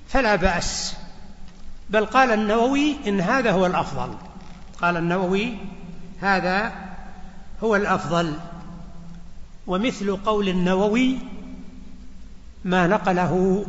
[0.09, 0.95] فلا بأس.
[1.89, 4.15] بل قال النووي إن هذا هو الأفضل.
[4.81, 5.53] قال النووي
[6.21, 6.73] هذا
[7.63, 8.33] هو الأفضل.
[9.67, 11.17] ومثل قول النووي
[12.65, 13.65] ما نقله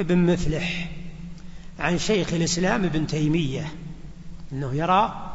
[0.00, 0.88] ابن مفلح
[1.80, 3.72] عن شيخ الإسلام ابن تيمية
[4.52, 5.32] أنه يرى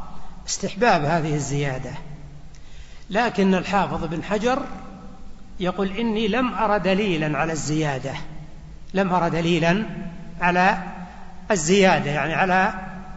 [0.47, 1.91] استحباب هذه الزيادة.
[3.09, 4.65] لكن الحافظ بن حجر
[5.59, 8.13] يقول إني لم أرى دليلا على الزيادة
[8.93, 9.85] لم أرى دليلا
[10.41, 10.92] على
[11.51, 12.73] الزيادة يعني على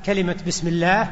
[0.07, 1.11] كلمة بسم الله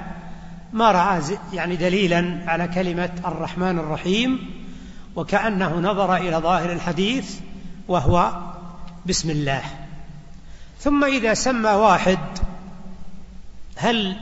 [0.73, 1.23] ما رأى
[1.53, 4.51] يعني دليلا على كلمة الرحمن الرحيم
[5.17, 7.35] وكأنه نظر إلى ظاهر الحديث
[7.89, 8.33] وهو
[9.07, 9.63] بسم الله.
[10.81, 12.19] ثم إذا سمى واحد
[13.77, 14.17] هل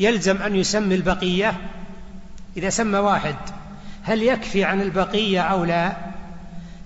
[0.00, 1.54] يلزم أن يسمي البقية؟
[2.56, 3.36] إذا سمى واحد
[4.02, 5.96] هل يكفي عن البقية أو لا؟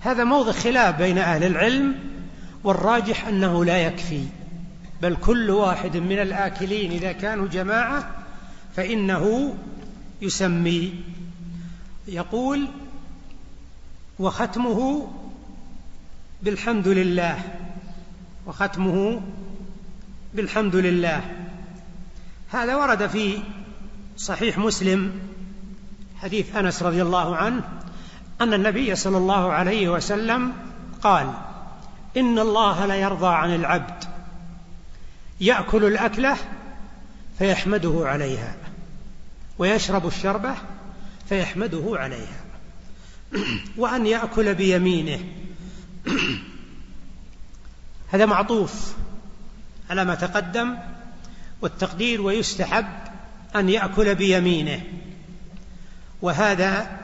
[0.01, 1.95] هذا موضع خلاف بين أهل العلم
[2.63, 4.23] والراجح أنه لا يكفي.
[5.01, 8.09] بل كل واحد من الآكلين إذا كانوا جماعة
[8.75, 9.55] فإنه
[10.21, 10.93] يسمي.
[12.07, 12.67] يقول
[14.19, 15.07] وختمه
[16.43, 17.39] بالحمد لله.
[18.47, 19.21] وختمه
[20.33, 21.21] بالحمد لله.
[22.49, 23.39] هذا ورد في
[24.17, 25.11] صحيح مسلم
[26.17, 27.63] حديث أنس رضي الله عنه
[28.41, 30.53] أن النبي صلى الله عليه وسلم
[31.03, 31.33] قال
[32.17, 34.08] إن الله لا يرضى عن العبد.
[35.41, 36.37] يأكل الأكلة
[37.39, 38.55] فيحمده عليها
[39.57, 40.55] ويشرب الشربه
[41.29, 42.39] فيحمده عليها.
[43.77, 45.19] وأن يأكل بيمينه
[48.11, 48.93] هذا معطوف
[49.89, 50.75] على ما تقدم
[51.61, 52.87] والتقدير ويستحب
[53.55, 54.81] أن يأكل بيمينه.
[56.21, 56.99] وهذا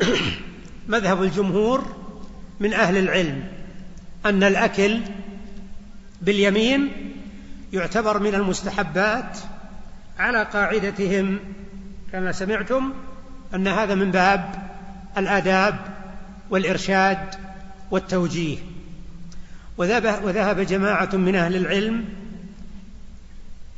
[0.88, 1.96] مذهب الجمهور
[2.60, 3.48] من أهل العلم
[4.26, 5.00] أن الأكل
[6.22, 6.99] باليمين
[7.72, 9.38] يعتبر من المستحبات
[10.18, 11.38] على قاعدتهم
[12.12, 12.92] كما سمعتم
[13.54, 14.70] أن هذا من باب
[15.18, 15.78] الآداب
[16.50, 17.34] والإرشاد
[17.90, 18.58] والتوجيه.
[19.78, 22.04] وذهب جماعة من أهل العلم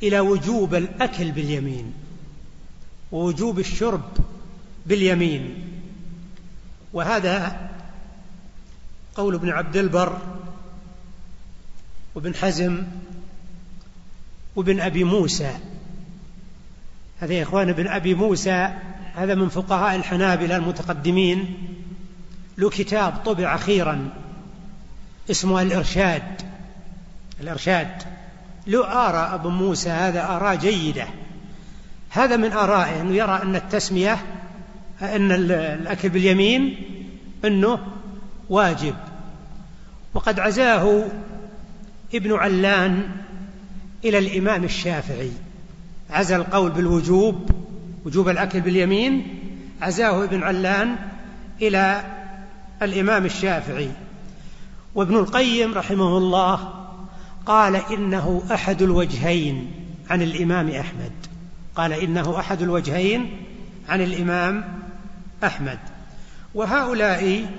[0.02, 1.92] إلى وجوب الأكل باليمين
[3.12, 4.16] ووجوب الشرب
[4.86, 5.68] باليمين.
[6.92, 7.70] وهذا
[9.14, 10.18] قول ابن عبد البر
[12.14, 12.82] وابن حزم
[14.56, 15.50] وابن أبي موسى.
[17.20, 18.72] هذا يا إخوان ابن أبي موسى
[19.14, 21.54] هذا من فقهاء الحنابلة المتقدمين.
[22.58, 24.08] له كتاب طبع أخيرا
[25.30, 26.42] اسمه الإرشاد.
[27.40, 28.02] الإرشاد.
[28.66, 31.06] له آراء أبو موسى هذا آراء جيدة.
[32.10, 34.18] هذا من آرائه أنه يرى أن التسمية
[35.02, 36.76] أن الأكل باليمين
[37.44, 37.78] أنه
[38.48, 38.94] واجب.
[40.14, 41.04] وقد عزاه
[42.14, 43.08] ابن علان
[44.04, 45.30] إلى الإمام الشافعي.
[46.10, 47.50] عزى القول بالوجوب
[48.04, 49.38] وجوب الأكل باليمين.
[49.82, 50.96] عزاه ابن علان
[51.62, 52.04] إلى
[52.82, 53.90] الإمام الشافعي.
[54.94, 56.74] وابن القيم رحمه الله
[57.46, 59.70] قال إنه أحد الوجهين
[60.10, 61.12] عن الإمام أحمد.
[61.74, 63.36] قال إنه أحد الوجهين
[63.88, 64.64] عن الإمام
[65.44, 65.78] أحمد.
[66.54, 67.50] وهؤلاء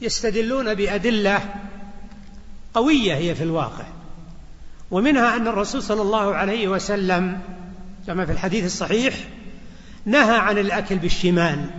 [0.00, 1.40] يستدلون بأدلة
[2.74, 3.84] قوية هي في الواقع.
[4.90, 7.40] ومنها أن الرسول صلى الله عليه وسلم
[8.06, 9.14] كما في الحديث الصحيح
[10.04, 11.70] نهى عن الأكل بالشمال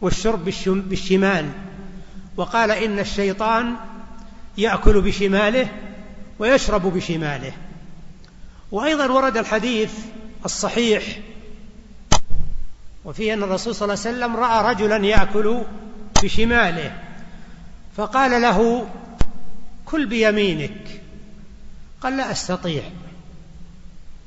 [0.00, 1.48] والشرب بالشمال
[2.36, 3.74] وقال إن الشيطان
[4.58, 5.68] يأكل بشماله
[6.38, 7.52] ويشرب بشماله.
[8.72, 9.92] وأيضا ورد الحديث
[10.44, 11.02] الصحيح
[13.04, 15.62] وفيه أن الرسول صلى الله عليه وسلم رأى رجلا يأكل
[16.22, 16.98] بشماله
[17.96, 18.86] فقال له
[19.86, 21.01] كل بيمينك
[22.02, 22.82] قال لا أستطيع.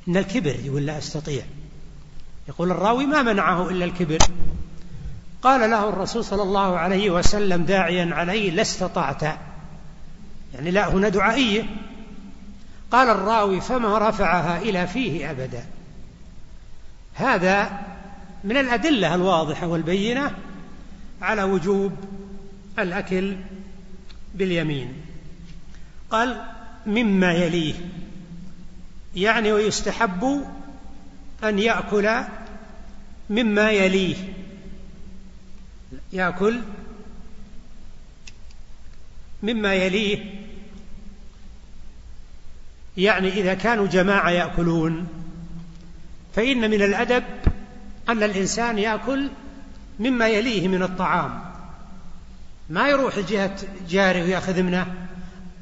[0.08, 1.44] إن الكبر يقول لا أستطيع.
[2.48, 4.18] يقول الراوي ما منعه إلا الكبر.
[5.42, 9.22] قال له الرسول صلى الله عليه وسلم داعيا عليه لا استطعت.
[10.54, 11.64] يعني لا هنا دعائية.
[12.92, 15.66] قال الراوي فما رفعها إلى فيه أبدا.
[17.14, 17.80] هذا
[18.44, 20.34] من الأدلة الواضحة والبينة
[21.22, 21.92] على وجوب
[22.78, 23.36] الأكل
[24.34, 24.92] باليمين.
[26.10, 26.55] قال
[26.86, 27.74] مما يليه.
[29.16, 30.46] يعني ويستحب
[31.44, 32.10] أن يأكل
[33.30, 34.16] مما يليه.
[36.12, 36.60] يأكل
[39.42, 40.24] مما يليه.
[42.96, 45.08] يعني إذا كانوا جماعة يأكلون
[46.34, 47.24] فإن من الأدب
[48.08, 49.30] أن الإنسان يأكل
[50.00, 51.40] مما يليه من الطعام.
[52.70, 53.56] ما يروح لجهة
[53.88, 55.06] جاره ويأخذ منه.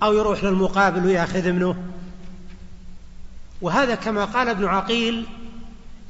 [0.05, 1.77] أو يروح للمقابل ويأخذ منه.
[3.61, 5.27] وهذا كما قال ابن عقيل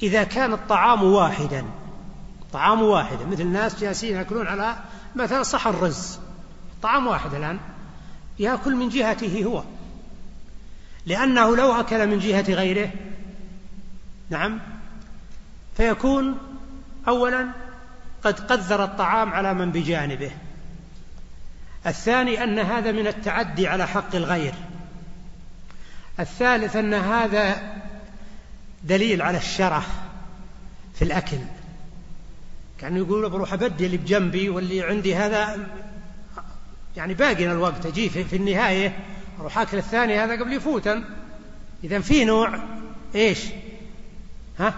[0.02, 1.64] إذا كان الطعام واحدا
[2.52, 4.76] طعام واحد مثل الناس جالسين يأكلون على
[5.16, 6.18] مثلا صحن رز
[6.82, 7.58] طعام واحد الآن
[8.38, 9.62] يأكل من جهته هو.
[11.06, 12.90] لأنه لو أكل من جهة غيره
[14.30, 14.60] نعم
[15.76, 16.38] فيكون
[17.08, 17.48] أولا
[18.24, 20.30] قد قذر الطعام على من بجانبه.
[21.86, 24.54] الثاني أن هذا من التعدي على حق الغير.
[26.20, 27.76] الثالث أن هذا
[28.84, 29.82] دليل على الشره
[30.94, 31.38] في الأكل.
[32.78, 35.66] كان يقول بروح أبدي اللي بجنبي واللي عندي هذا
[36.96, 37.86] يعني باقي الوقت.
[37.86, 38.98] أجي في النهاية
[39.40, 41.04] أروح أكل الثاني هذا قبل يفوتا
[41.84, 42.58] إذا في نوع
[43.14, 43.38] إيش؟
[44.58, 44.74] ها؟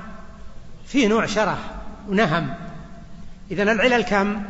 [0.86, 1.58] في نوع شره
[2.08, 2.54] ونهم.
[3.50, 4.42] إذا العلل كم؟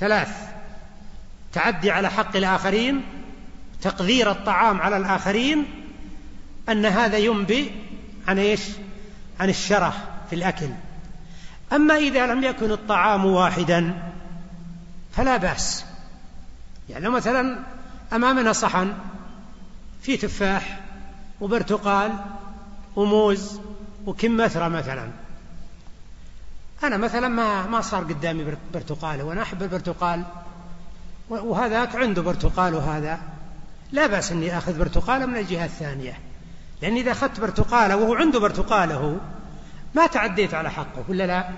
[0.00, 0.49] ثلاث.
[1.52, 3.02] تعدي على حق الآخرين
[3.82, 5.64] تقدير الطعام على الآخرين
[6.68, 7.70] أن هذا ينبئ
[8.28, 8.60] عن إيش؟
[9.40, 9.94] عن الشره
[10.30, 10.68] في الأكل.
[11.72, 14.02] أما إذا لم يكن الطعام واحدا
[15.12, 15.84] فلا بأس.
[16.88, 17.58] يعني لو مثلا
[18.12, 18.92] أمامنا صحن
[20.02, 20.80] فيه تفاح
[21.40, 22.12] وبرتقال
[22.96, 23.60] وموز
[24.06, 25.10] وكمثرى مثلا.
[26.84, 30.24] أنا مثلا ما ما صار قدامي برتقال وأنا أحب البرتقال.
[31.30, 33.20] وهذاك عنده برتقال وهذا.
[33.92, 36.18] لا بأس أني أخذ برتقالة من الجهة الثانية.
[36.82, 39.20] لأن إذا أخذت برتقالة وهو عنده برتقاله
[39.94, 41.48] ما تعديت على حقه ولا لا؟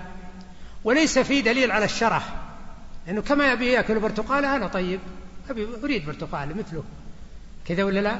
[0.83, 2.29] وليس في دليل على الشرح.
[3.07, 4.99] لأنه كما يبي يأكل برتقالة أنا طيب.
[5.49, 6.83] أبي أريد برتقالة مثله.
[7.65, 8.19] كذا ولا لا؟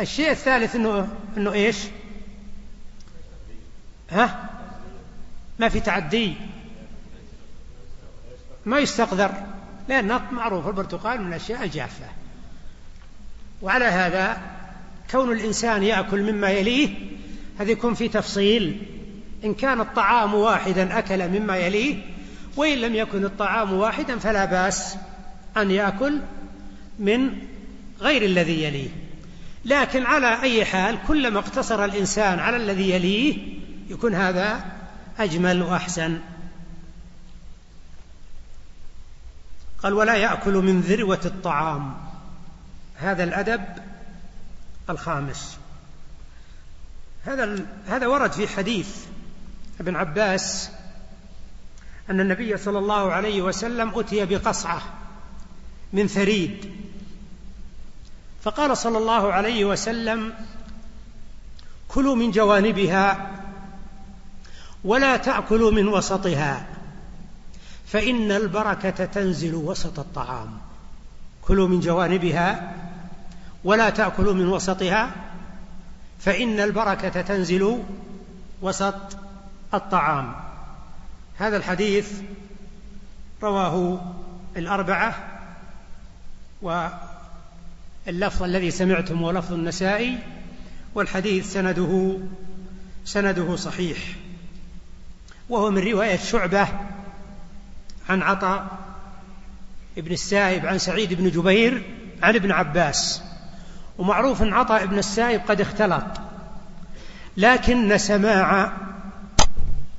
[0.00, 1.76] الشيء الثالث أنه, إنه إيش؟
[4.10, 4.50] ها؟
[5.58, 6.34] ما في تعدي.
[8.66, 9.53] ما يستقذر
[9.88, 12.06] لأن معروف البرتقال من الأشياء الجافة.
[13.62, 14.38] وعلى هذا
[15.10, 16.88] كون الإنسان يأكل مما يليه
[17.58, 18.82] هذا يكون في تفصيل.
[19.44, 21.96] إن كان الطعام واحدا أكل مما يليه
[22.56, 24.96] وإن لم يكن الطعام واحدا فلا بأس
[25.56, 26.20] أن يأكل
[26.98, 27.30] من
[28.00, 28.88] غير الذي يليه.
[29.64, 33.38] لكن على أي حال كلما اقتصر الإنسان على الذي يليه
[33.90, 34.64] يكون هذا
[35.18, 36.18] أجمل وأحسن.
[39.84, 41.94] قال ولا يأكل من ذروة الطعام.
[42.96, 43.64] هذا الأدب
[44.90, 45.58] الخامس.
[47.24, 48.96] هذا هذا ورد في حديث
[49.80, 50.70] ابن عباس
[52.10, 54.82] أن النبي صلى الله عليه وسلم أتي بقصعة
[55.92, 56.72] من ثريد.
[58.42, 60.34] فقال صلى الله عليه وسلم
[61.88, 63.30] كلوا من جوانبها
[64.84, 66.66] ولا تأكلوا من وسطها.
[67.94, 70.58] فإن البركة تنزل وسط الطعام.
[71.42, 72.74] كلوا من جوانبها
[73.64, 75.10] ولا تأكلوا من وسطها.
[76.20, 77.82] فإن البركة تنزل
[78.62, 78.94] وسط
[79.74, 80.34] الطعام.
[81.38, 82.12] هذا الحديث
[83.42, 84.00] رواه
[84.56, 85.14] الأربعة
[86.62, 90.18] واللفظ الذي سمعتم هو لفظ النسائي
[90.94, 92.18] والحديث سنده
[93.04, 93.98] سنده صحيح.
[95.48, 96.68] وهو من رواية شعبة
[98.08, 98.66] عن عطاء
[99.98, 101.82] ابن السائب عن سعيد بن جبير
[102.22, 103.22] عن ابن عباس.
[103.98, 106.04] ومعروف أن عطاء ابن السائب قد اختلط.
[107.36, 108.72] لكن سماع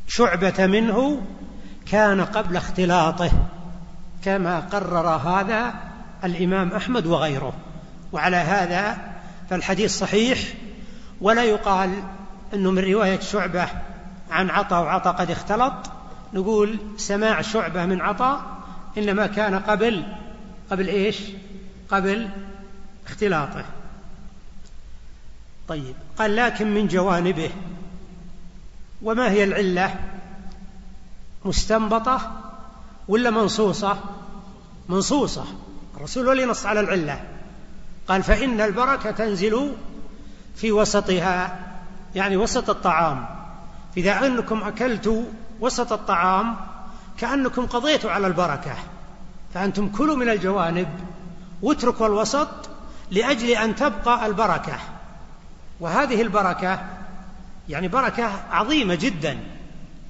[0.07, 1.21] شعبة منه
[1.85, 3.31] كان قبل اختلاطه
[4.23, 5.73] كما قرر هذا
[6.23, 7.53] الإمام أحمد وغيره.
[8.11, 8.97] وعلى هذا
[9.49, 10.39] فالحديث صحيح.
[11.21, 12.03] ولا يقال
[12.53, 13.67] أنه من رواية شعبة
[14.31, 15.73] عن عطاء وعطاء قد اختلط.
[16.33, 18.43] نقول سماع شعبة من عطاء
[18.97, 20.03] إنما كان قبل
[20.71, 21.17] قبل إيش؟
[21.89, 22.29] قبل
[23.07, 23.65] اختلاطه.
[25.67, 27.49] طيب قال لكن من جوانبه.
[29.01, 29.95] وما هي العلة؟
[31.45, 32.31] مستنبطة
[33.07, 33.99] ولا منصوصة؟
[34.89, 35.45] منصوصة.
[35.97, 37.23] الرسول ولي نص على العلة.
[38.07, 39.71] قال فإن البركة تنزل
[40.55, 41.59] في وسطها
[42.15, 43.25] يعني وسط الطعام.
[43.97, 45.23] إذا أنكم أكلتوا
[45.59, 46.55] وسط الطعام
[47.17, 48.75] كأنكم قضيتوا على البركة.
[49.53, 50.87] فأنتم كلوا من الجوانب
[51.61, 52.49] واتركوا الوسط
[53.11, 54.79] لأجل أن تبقى البركة.
[55.79, 56.79] وهذه البركة
[57.69, 59.37] يعني بركة عظيمة جدا.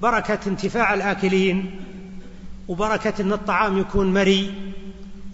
[0.02, 1.80] بركة انتفاع الآكلين
[2.68, 4.54] وبركة أن الطعام يكون مري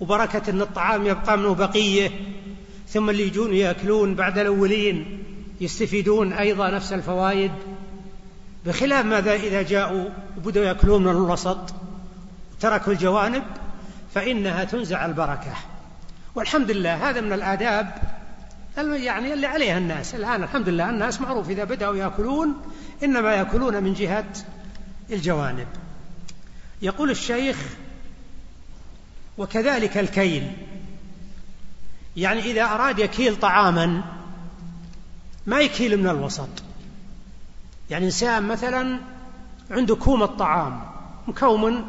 [0.00, 2.10] وبركة أن الطعام يبقى منه بقية.
[2.88, 5.22] ثم اللي يجون يأكلون بعد الأولين
[5.60, 7.52] يستفيدون أيضا نفس الفوائد.
[8.66, 11.74] بخلاف ماذا إذا جاءوا وبدأوا يأكلون من الوسط
[12.60, 13.42] تركوا الجوانب
[14.14, 15.54] فإنها تنزع البركة.
[16.34, 17.94] والحمد لله هذا من الآداب
[18.76, 20.14] يعني اللي عليها الناس.
[20.14, 22.54] الآن الحمد لله الناس معروف إذا بدأوا يأكلون
[23.04, 24.32] إنما يأكلون من جهة
[25.10, 25.66] الجوانب.
[26.82, 27.56] يقول الشيخ
[29.38, 30.52] وكذلك الكيل.
[32.16, 34.02] يعني إذا أراد يكيل طعاما
[35.46, 36.48] ما يكيل من الوسط.
[37.91, 38.99] يعني إنسان مثلا
[39.70, 40.80] عنده كوم الطعام
[41.28, 41.85] مكوم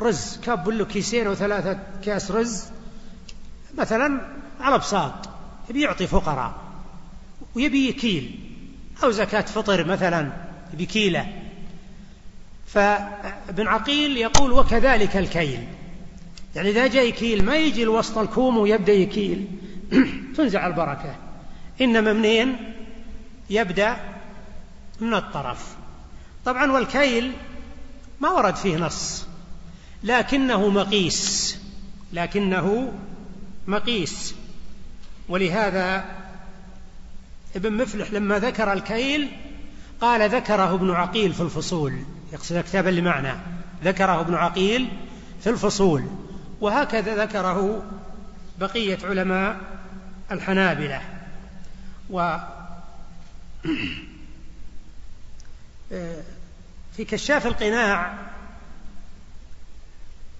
[0.00, 2.64] رز كاب له كيسين وثلاثة كاس رز
[3.78, 4.20] مثلا
[4.60, 5.28] على بساط
[5.70, 6.54] يبي يعطي فقراء
[7.54, 8.40] ويبي يكيل
[9.04, 10.32] أو زكاة فطر مثلا
[10.72, 11.26] يبي كيلة.
[12.66, 15.64] فابن عقيل يقول وكذلك الكيل.
[16.56, 19.46] يعني إذا جاء يكيل ما يجي الوسط الكوم ويبدأ يكيل.
[20.36, 21.16] تنزع البركة.
[21.80, 22.56] إنما منين؟
[23.50, 23.96] يبدأ
[25.04, 25.76] من الطرف.
[26.44, 27.32] طبعا والكيل
[28.20, 29.26] ما ورد فيه نص.
[30.02, 31.58] لكنه مقيس.
[32.12, 32.92] لكنه
[33.66, 34.34] مقيس.
[35.28, 36.04] ولهذا
[37.56, 39.28] ابن مفلح لما ذكر الكيل
[40.00, 42.04] قال ذكره ابن عقيل في الفصول.
[42.32, 43.32] يقصد كتابا لمعنى.
[43.84, 44.88] ذكره ابن عقيل
[45.40, 46.04] في الفصول.
[46.60, 47.82] وهكذا ذكره
[48.58, 49.56] بقية علماء
[50.30, 51.00] الحنابلة.
[52.10, 52.36] و
[56.96, 58.14] في كشاف القناع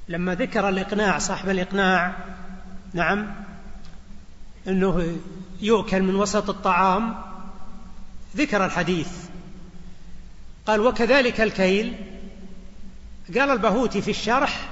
[0.08, 2.16] لما ذكر الإقناع صاحب الإقناع
[2.94, 3.34] نعم
[4.68, 5.16] أنه
[5.60, 7.14] يؤكل من وسط الطعام
[8.36, 9.08] ذكر الحديث.
[10.66, 11.94] قال وكذلك الكيل.
[13.38, 14.68] قال البهوتي في الشرح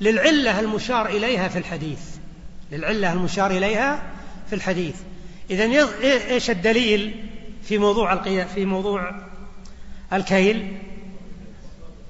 [0.00, 2.00] للعلة المشار إليها في الحديث.
[2.72, 4.02] للعلة المشار إليها
[4.48, 4.96] في الحديث.
[5.50, 5.64] إذا
[6.02, 7.30] إيش الدليل
[7.62, 9.25] في موضوع في موضوع
[10.12, 10.76] الكيل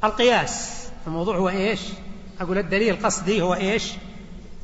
[0.05, 0.87] القياس.
[1.07, 1.81] الموضوع هو إيش؟
[2.41, 3.93] أقول الدليل القصدي هو إيش؟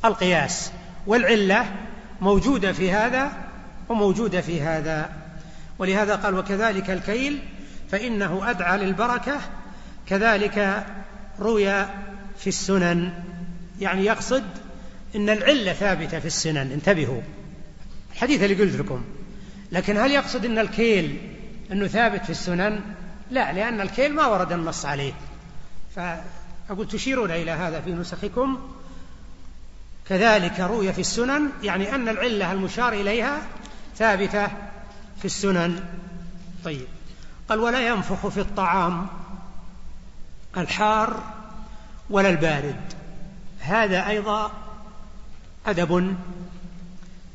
[0.05, 0.71] القياس.
[1.07, 1.65] والعلة
[2.21, 3.31] موجودة في هذا
[3.89, 5.09] وموجودة في هذا.
[5.79, 7.39] ولهذا قال وكذلك الكيل
[7.91, 9.39] فإنه أدعى للبركة.
[10.07, 10.85] كذلك
[11.39, 11.85] روي
[12.37, 13.13] في السنن.
[13.79, 14.43] يعني يقصد
[15.15, 16.71] إن العلة ثابتة في السنن.
[16.71, 17.21] انتبهوا.
[18.13, 19.03] الحديث اللي قلت لكم.
[19.71, 21.17] لكن هل يقصد أن الكيل
[21.71, 22.79] أنه ثابت في السنن؟
[23.31, 25.13] لا لأن الكيل ما ورد النص عليه.
[25.95, 28.71] فأقول تشيرون إلى هذا في نسخكم.
[30.09, 33.41] كذلك روي في السنن يعني أن العلة المشار إليها
[33.97, 34.47] ثابتة
[35.19, 35.83] في السنن.
[36.65, 36.87] طيب.
[37.49, 39.07] قال ولا ينفخ في الطعام
[40.57, 41.23] الحار
[42.09, 42.93] ولا البارد.
[43.59, 44.51] هذا أيضا
[45.65, 46.15] أدب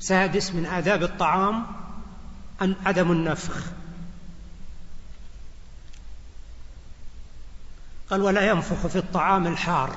[0.00, 1.66] سادس من آداب الطعام
[2.62, 3.64] أن عدم النفخ.
[8.10, 9.96] قال ولا ينفخ في الطعام الحار.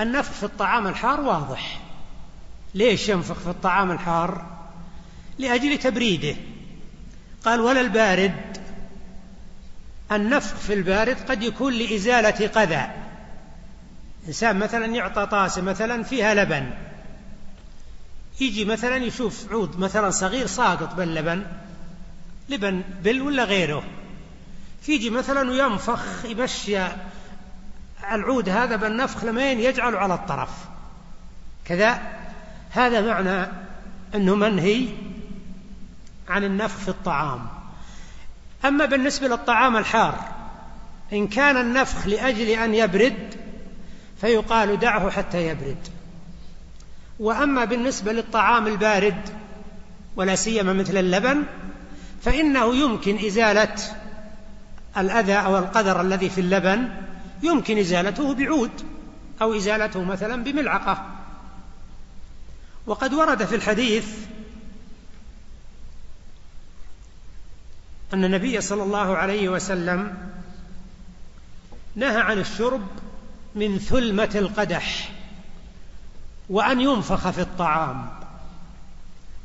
[0.00, 1.80] النفخ في الطعام الحار واضح.
[2.74, 4.46] ليش ينفخ في الطعام الحار؟
[5.38, 6.36] لأجل تبريده.
[7.44, 8.58] قال ولا البارد.
[10.12, 12.90] النفخ في البارد قد يكون لإزالة قذى.
[14.28, 16.70] إنسان مثلا يعطى طاسة مثلا فيها لبن.
[18.40, 21.46] يجي مثلا يشوف عود مثلا صغير ساقط باللبن.
[22.48, 23.84] لبن بل ولا غيره.
[24.86, 26.78] فيجي مثلا وينفخ يمشي
[28.12, 30.50] العود هذا بالنفخ لمين يجعله على الطرف.
[31.64, 32.02] كذا.
[32.70, 33.48] هذا معنى
[34.14, 34.88] أنه منهي
[36.28, 37.46] عن النفخ في الطعام.
[38.64, 40.28] أما بالنسبة للطعام الحار
[41.12, 43.34] إن كان النفخ لأجل أن يبرد
[44.20, 45.88] فيقال دعه حتى يبرد.
[47.18, 49.28] وأما بالنسبة للطعام البارد
[50.16, 51.44] ولا سيما مثل اللبن
[52.22, 53.74] فإنه يمكن إزالة
[54.98, 56.88] الأذى أو القدر الذي في اللبن
[57.42, 58.70] يمكن إزالته بعود
[59.42, 61.06] أو إزالته مثلا بملعقة.
[62.86, 64.08] وقد ورد في الحديث
[68.14, 70.30] أن النبي صلى الله عليه وسلم
[71.96, 72.86] نهى عن الشرب
[73.54, 75.12] من ثلمة القدح
[76.48, 78.08] وأن ينفخ في الطعام.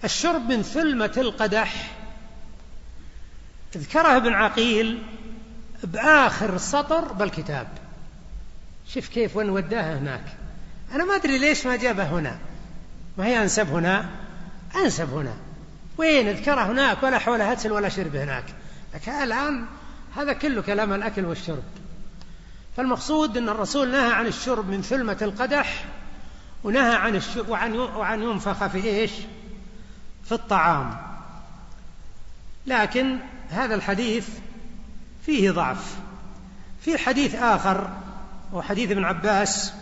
[0.03, 1.91] الشرب من ثلمة القدح
[3.77, 5.03] ذكرها ابن عقيل
[5.83, 7.67] بآخر سطر بالكتاب.
[8.87, 10.23] شوف كيف وين وداها هناك.
[10.93, 12.37] أنا ما أدري ليش ما جابه هنا.
[13.17, 14.09] ما هي أنسب هنا؟
[14.75, 15.33] أنسب هنا.
[15.97, 18.43] وين؟ اذكره هناك ولا حول هتل ولا شرب هناك.
[18.93, 19.65] لكن الآن
[20.15, 21.63] هذا كله كلام الأكل والشرب.
[22.77, 25.85] فالمقصود أن الرسول نهى عن الشرب من ثلمة القدح
[26.63, 29.11] ونهى عن الشرب وعن وعن ينفخ في إيش؟
[30.25, 30.97] في الطعام.
[32.67, 33.17] لكن
[33.49, 34.27] هذا الحديث
[35.25, 35.95] فيه ضعف.
[36.81, 37.89] في حديث آخر
[38.53, 39.73] وحديث ابن عباس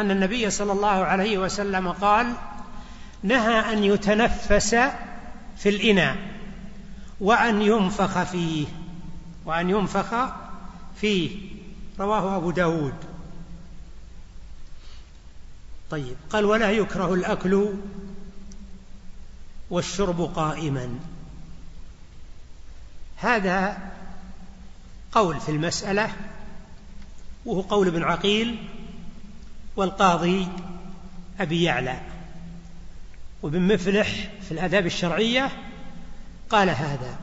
[0.00, 2.32] أن النبي صلى الله عليه وسلم قال
[3.22, 4.74] نهى أن يتنفس
[5.58, 6.16] في الإناء
[7.20, 8.66] وأن ينفخ فيه
[9.44, 10.14] وأن ينفخ
[11.00, 11.52] فيه.
[12.00, 12.94] رواه أبو داود.
[15.90, 17.74] طيب قال ولا يكره الأكل
[19.70, 20.98] والشرب قائما.
[23.16, 23.78] هذا
[25.12, 26.10] قول في المسألة
[27.44, 28.68] وهو قول ابن عقيل
[29.76, 30.48] والقاضي
[31.40, 32.00] أبي يعلى.
[33.42, 34.08] وابن مفلح
[34.42, 35.50] في الآداب الشرعية
[36.50, 37.16] قال هذا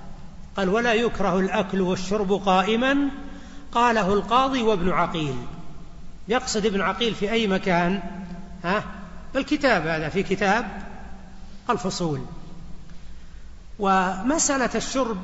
[0.58, 2.98] قال ولا يكره الأكل والشرب قائما
[3.72, 5.36] قاله القاضي وابن عقيل.
[6.28, 8.02] يقصد ابن عقيل في أي مكان؟
[8.64, 8.84] ها؟
[9.36, 10.84] الكتاب هذا في كتاب
[11.70, 12.22] الفصول.
[13.80, 15.18] ومسألة الشرب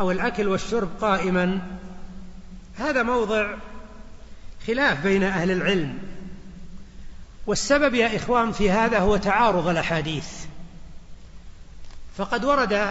[0.00, 1.60] أو الأكل والشرب قائما.
[2.78, 3.54] هذا موضع
[4.66, 5.98] خلاف بين أهل العلم.
[7.46, 10.28] والسبب يا إخوان في هذا هو تعارض الأحاديث.
[12.16, 12.88] فقد ورد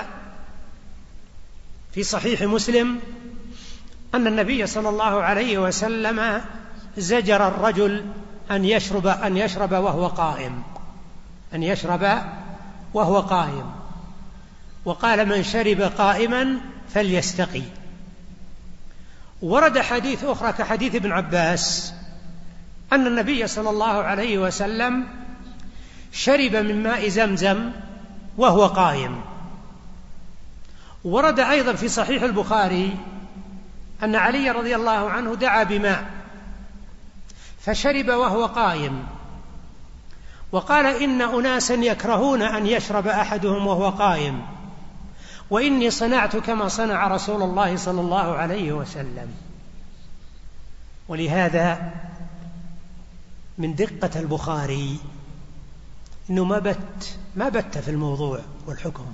[1.94, 3.00] في صحيح مسلم
[4.16, 6.42] أن النبي صلى الله عليه وسلم
[6.98, 8.06] زجر الرجل
[8.52, 10.64] أن يشرب أن يشرب وهو قائم.
[11.54, 12.22] أن يشرب
[12.94, 13.72] وهو قائم.
[14.86, 16.60] وقال من شرب قائما
[16.94, 17.64] فليستقي.
[19.42, 21.94] ورد حديث أخرى كحديث ابن عباس
[22.94, 25.08] أن النبي صلى الله عليه وسلم
[26.12, 27.72] شرب من ماء زمزم
[28.38, 29.22] وهو قائم.
[31.04, 32.96] ورد أيضا في صحيح البخاري
[34.04, 36.06] أن علي رضي الله عنه دعا بماء
[37.60, 39.04] فشرب وهو قائم.
[40.52, 44.57] وقال إن أناسا يكرهون أن يشرب أحدهم وهو قائم.
[45.50, 49.34] وإني صنعت كما صنع رسول الله صلى الله عليه وسلم.
[51.08, 51.92] ولهذا
[53.58, 55.00] من دقة البخاري
[56.30, 59.06] أنه ما بت ما بت في الموضوع والحكم.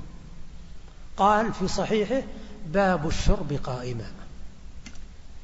[1.17, 2.21] قال في صحيحه
[2.67, 4.05] باب الشرب قائما.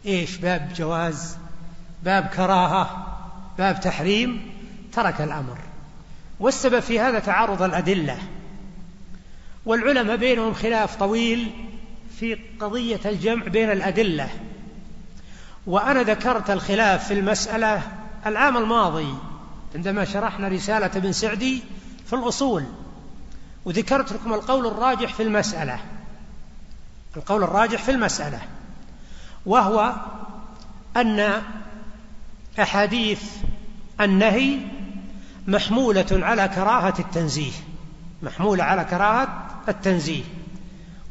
[0.06, 1.38] إيش؟ باب جواز
[2.04, 3.18] باب كراهة
[3.58, 4.52] باب تحريم
[4.94, 5.58] ترك الأمر.
[6.40, 8.18] والسبب في هذا تعارض الأدلة.
[9.66, 11.52] والعلماء بينهم خلاف طويل
[12.20, 14.30] في قضية الجمع بين الأدلة.
[15.68, 17.82] وأنا ذكرت الخلاف في المسألة
[18.26, 19.14] العام الماضي
[19.76, 21.64] عندما شرحنا رسالة ابن سعدي
[22.06, 22.64] في الأصول
[23.66, 25.80] وذكرت لكم القول الراجح في المسألة.
[27.18, 28.42] القول الراجح في المسألة
[29.46, 29.96] وهو
[30.98, 31.42] أن
[32.60, 33.22] أحاديث
[34.02, 34.58] النهي
[35.48, 37.52] محمولة على كراهة التنزيه.
[38.24, 39.28] محموله على كراهة
[39.70, 40.24] التنزيه.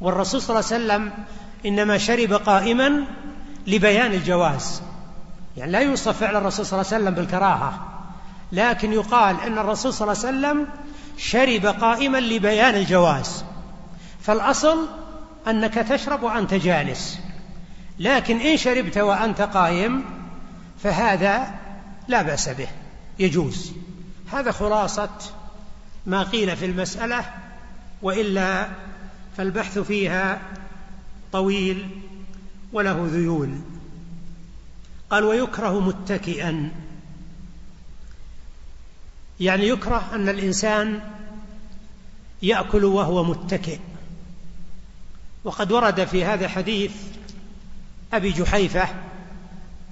[0.00, 1.12] والرسول صلى الله عليه وسلم
[1.66, 3.04] إنما شرب قائما
[3.66, 4.82] لبيان الجواز.
[5.56, 7.88] يعني لا يوصف فعل الرسول صلى الله عليه وسلم بالكراهة
[8.52, 10.66] لكن يقال إن الرسول صلى الله عليه وسلم
[11.18, 13.44] شرب قائما لبيان الجواز.
[14.22, 14.88] فالأصل
[15.48, 17.18] أنك تشرب وأنت جالس
[17.98, 20.04] لكن إن شربت وأنت قائم
[20.82, 21.54] فهذا
[22.08, 22.68] لا بأس به
[23.18, 23.72] يجوز.
[24.32, 25.08] هذا خلاصة
[26.06, 27.24] ما قيل في المسألة
[28.02, 28.68] وإلا
[29.36, 30.40] فالبحث فيها
[31.32, 31.88] طويل
[32.72, 33.60] وله ذيول.
[35.10, 36.72] قال ويكره متكئا.
[39.40, 41.00] يعني يكره أن الإنسان
[42.42, 43.78] يأكل وهو متكئ.
[45.44, 46.92] وقد ورد في هذا حديث
[48.12, 48.88] أبي جحيفة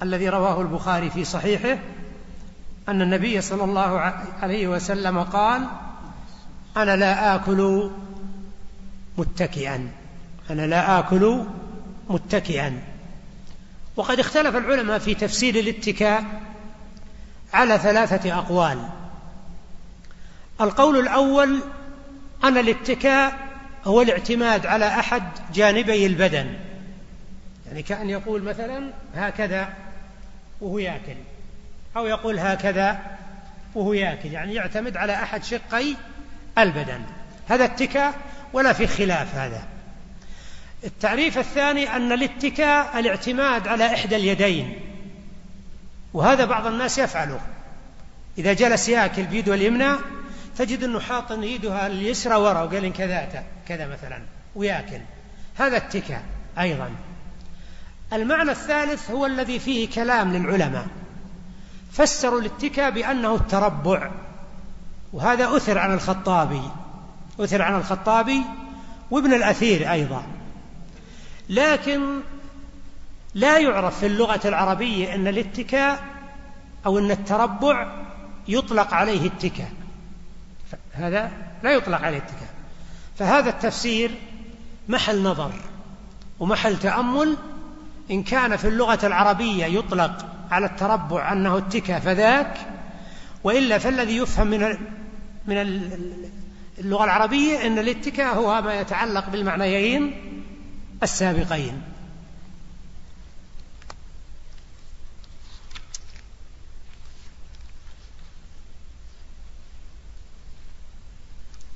[0.03, 1.79] الذي رواه البخاري في صحيحه
[2.89, 4.01] أن النبي صلى الله
[4.43, 5.69] عليه وسلم قال
[6.77, 7.91] أنا لا آكل
[9.19, 9.91] متكئا.
[10.51, 11.45] أنا لا آكل
[12.09, 12.83] متكئا.
[13.97, 16.25] وقد اختلف العلماء في تفسير الاتكاء
[17.53, 18.89] على ثلاثة أقوال.
[20.61, 21.61] القول الأول
[22.45, 23.39] أن الاتكاء
[23.85, 25.23] هو الاعتماد على أحد
[25.55, 26.57] جانبي البدن.
[27.67, 29.69] يعني كأن يقول مثلا هكذا
[30.61, 31.17] وهو يأكل
[31.97, 32.99] أو يقول هكذا
[33.75, 34.33] وهو يأكل.
[34.33, 35.97] يعني يعتمد على أحد شقي
[36.59, 37.01] البدن.
[37.49, 38.15] هذا اتكاء
[38.53, 39.63] ولا في خلاف هذا.
[40.85, 44.81] التعريف الثاني أن الاتكاء الاعتماد على إحدى اليدين.
[46.15, 47.41] وهذا بعض الناس يفعله.
[48.39, 49.97] إذا جلس ياكل بيده اليمنى
[50.57, 54.23] تجد أنه حاط يدها اليسرى وراء وقال إن كذا كذا مثلا
[54.55, 55.01] ويأكل.
[55.59, 56.23] هذا اتكاء
[56.59, 56.91] أيضا.
[58.13, 60.87] المعنى الثالث هو الذي فيه كلام للعلماء.
[61.93, 64.11] فسروا الاتكاء بأنه التربع.
[65.13, 66.63] وهذا أثر عن الخطابي
[67.41, 68.43] أثر عن الخطابي
[69.11, 70.23] وابن الأثير أيضا.
[71.49, 72.21] لكن
[73.35, 76.05] لا يعرف في اللغة العربية أن الاتكاء
[76.87, 77.93] أو أن التربع
[78.49, 79.73] يطلق عليه اتكاء.
[80.93, 81.31] هذا
[81.63, 82.49] لا يطلق عليه اتكاء.
[83.19, 84.11] فهذا التفسير
[84.89, 85.53] محل نظر
[86.41, 87.37] ومحل تأمل.
[88.11, 92.76] إن كان في اللغة العربية يطلق على التربع أنه اتكى فذاك
[93.47, 94.61] وإلا فالذي يفهم من
[95.47, 95.57] من
[96.79, 100.15] اللغة العربية أن الاتكاء هو ما يتعلق بالمعنيين
[101.03, 101.83] السابقين.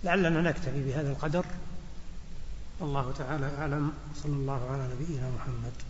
[0.05, 1.45] لعلنا نكتفي بهذا القدر.
[2.81, 3.93] والله تعالى أعلم.
[4.23, 5.90] صلى الله على نبينا محمد.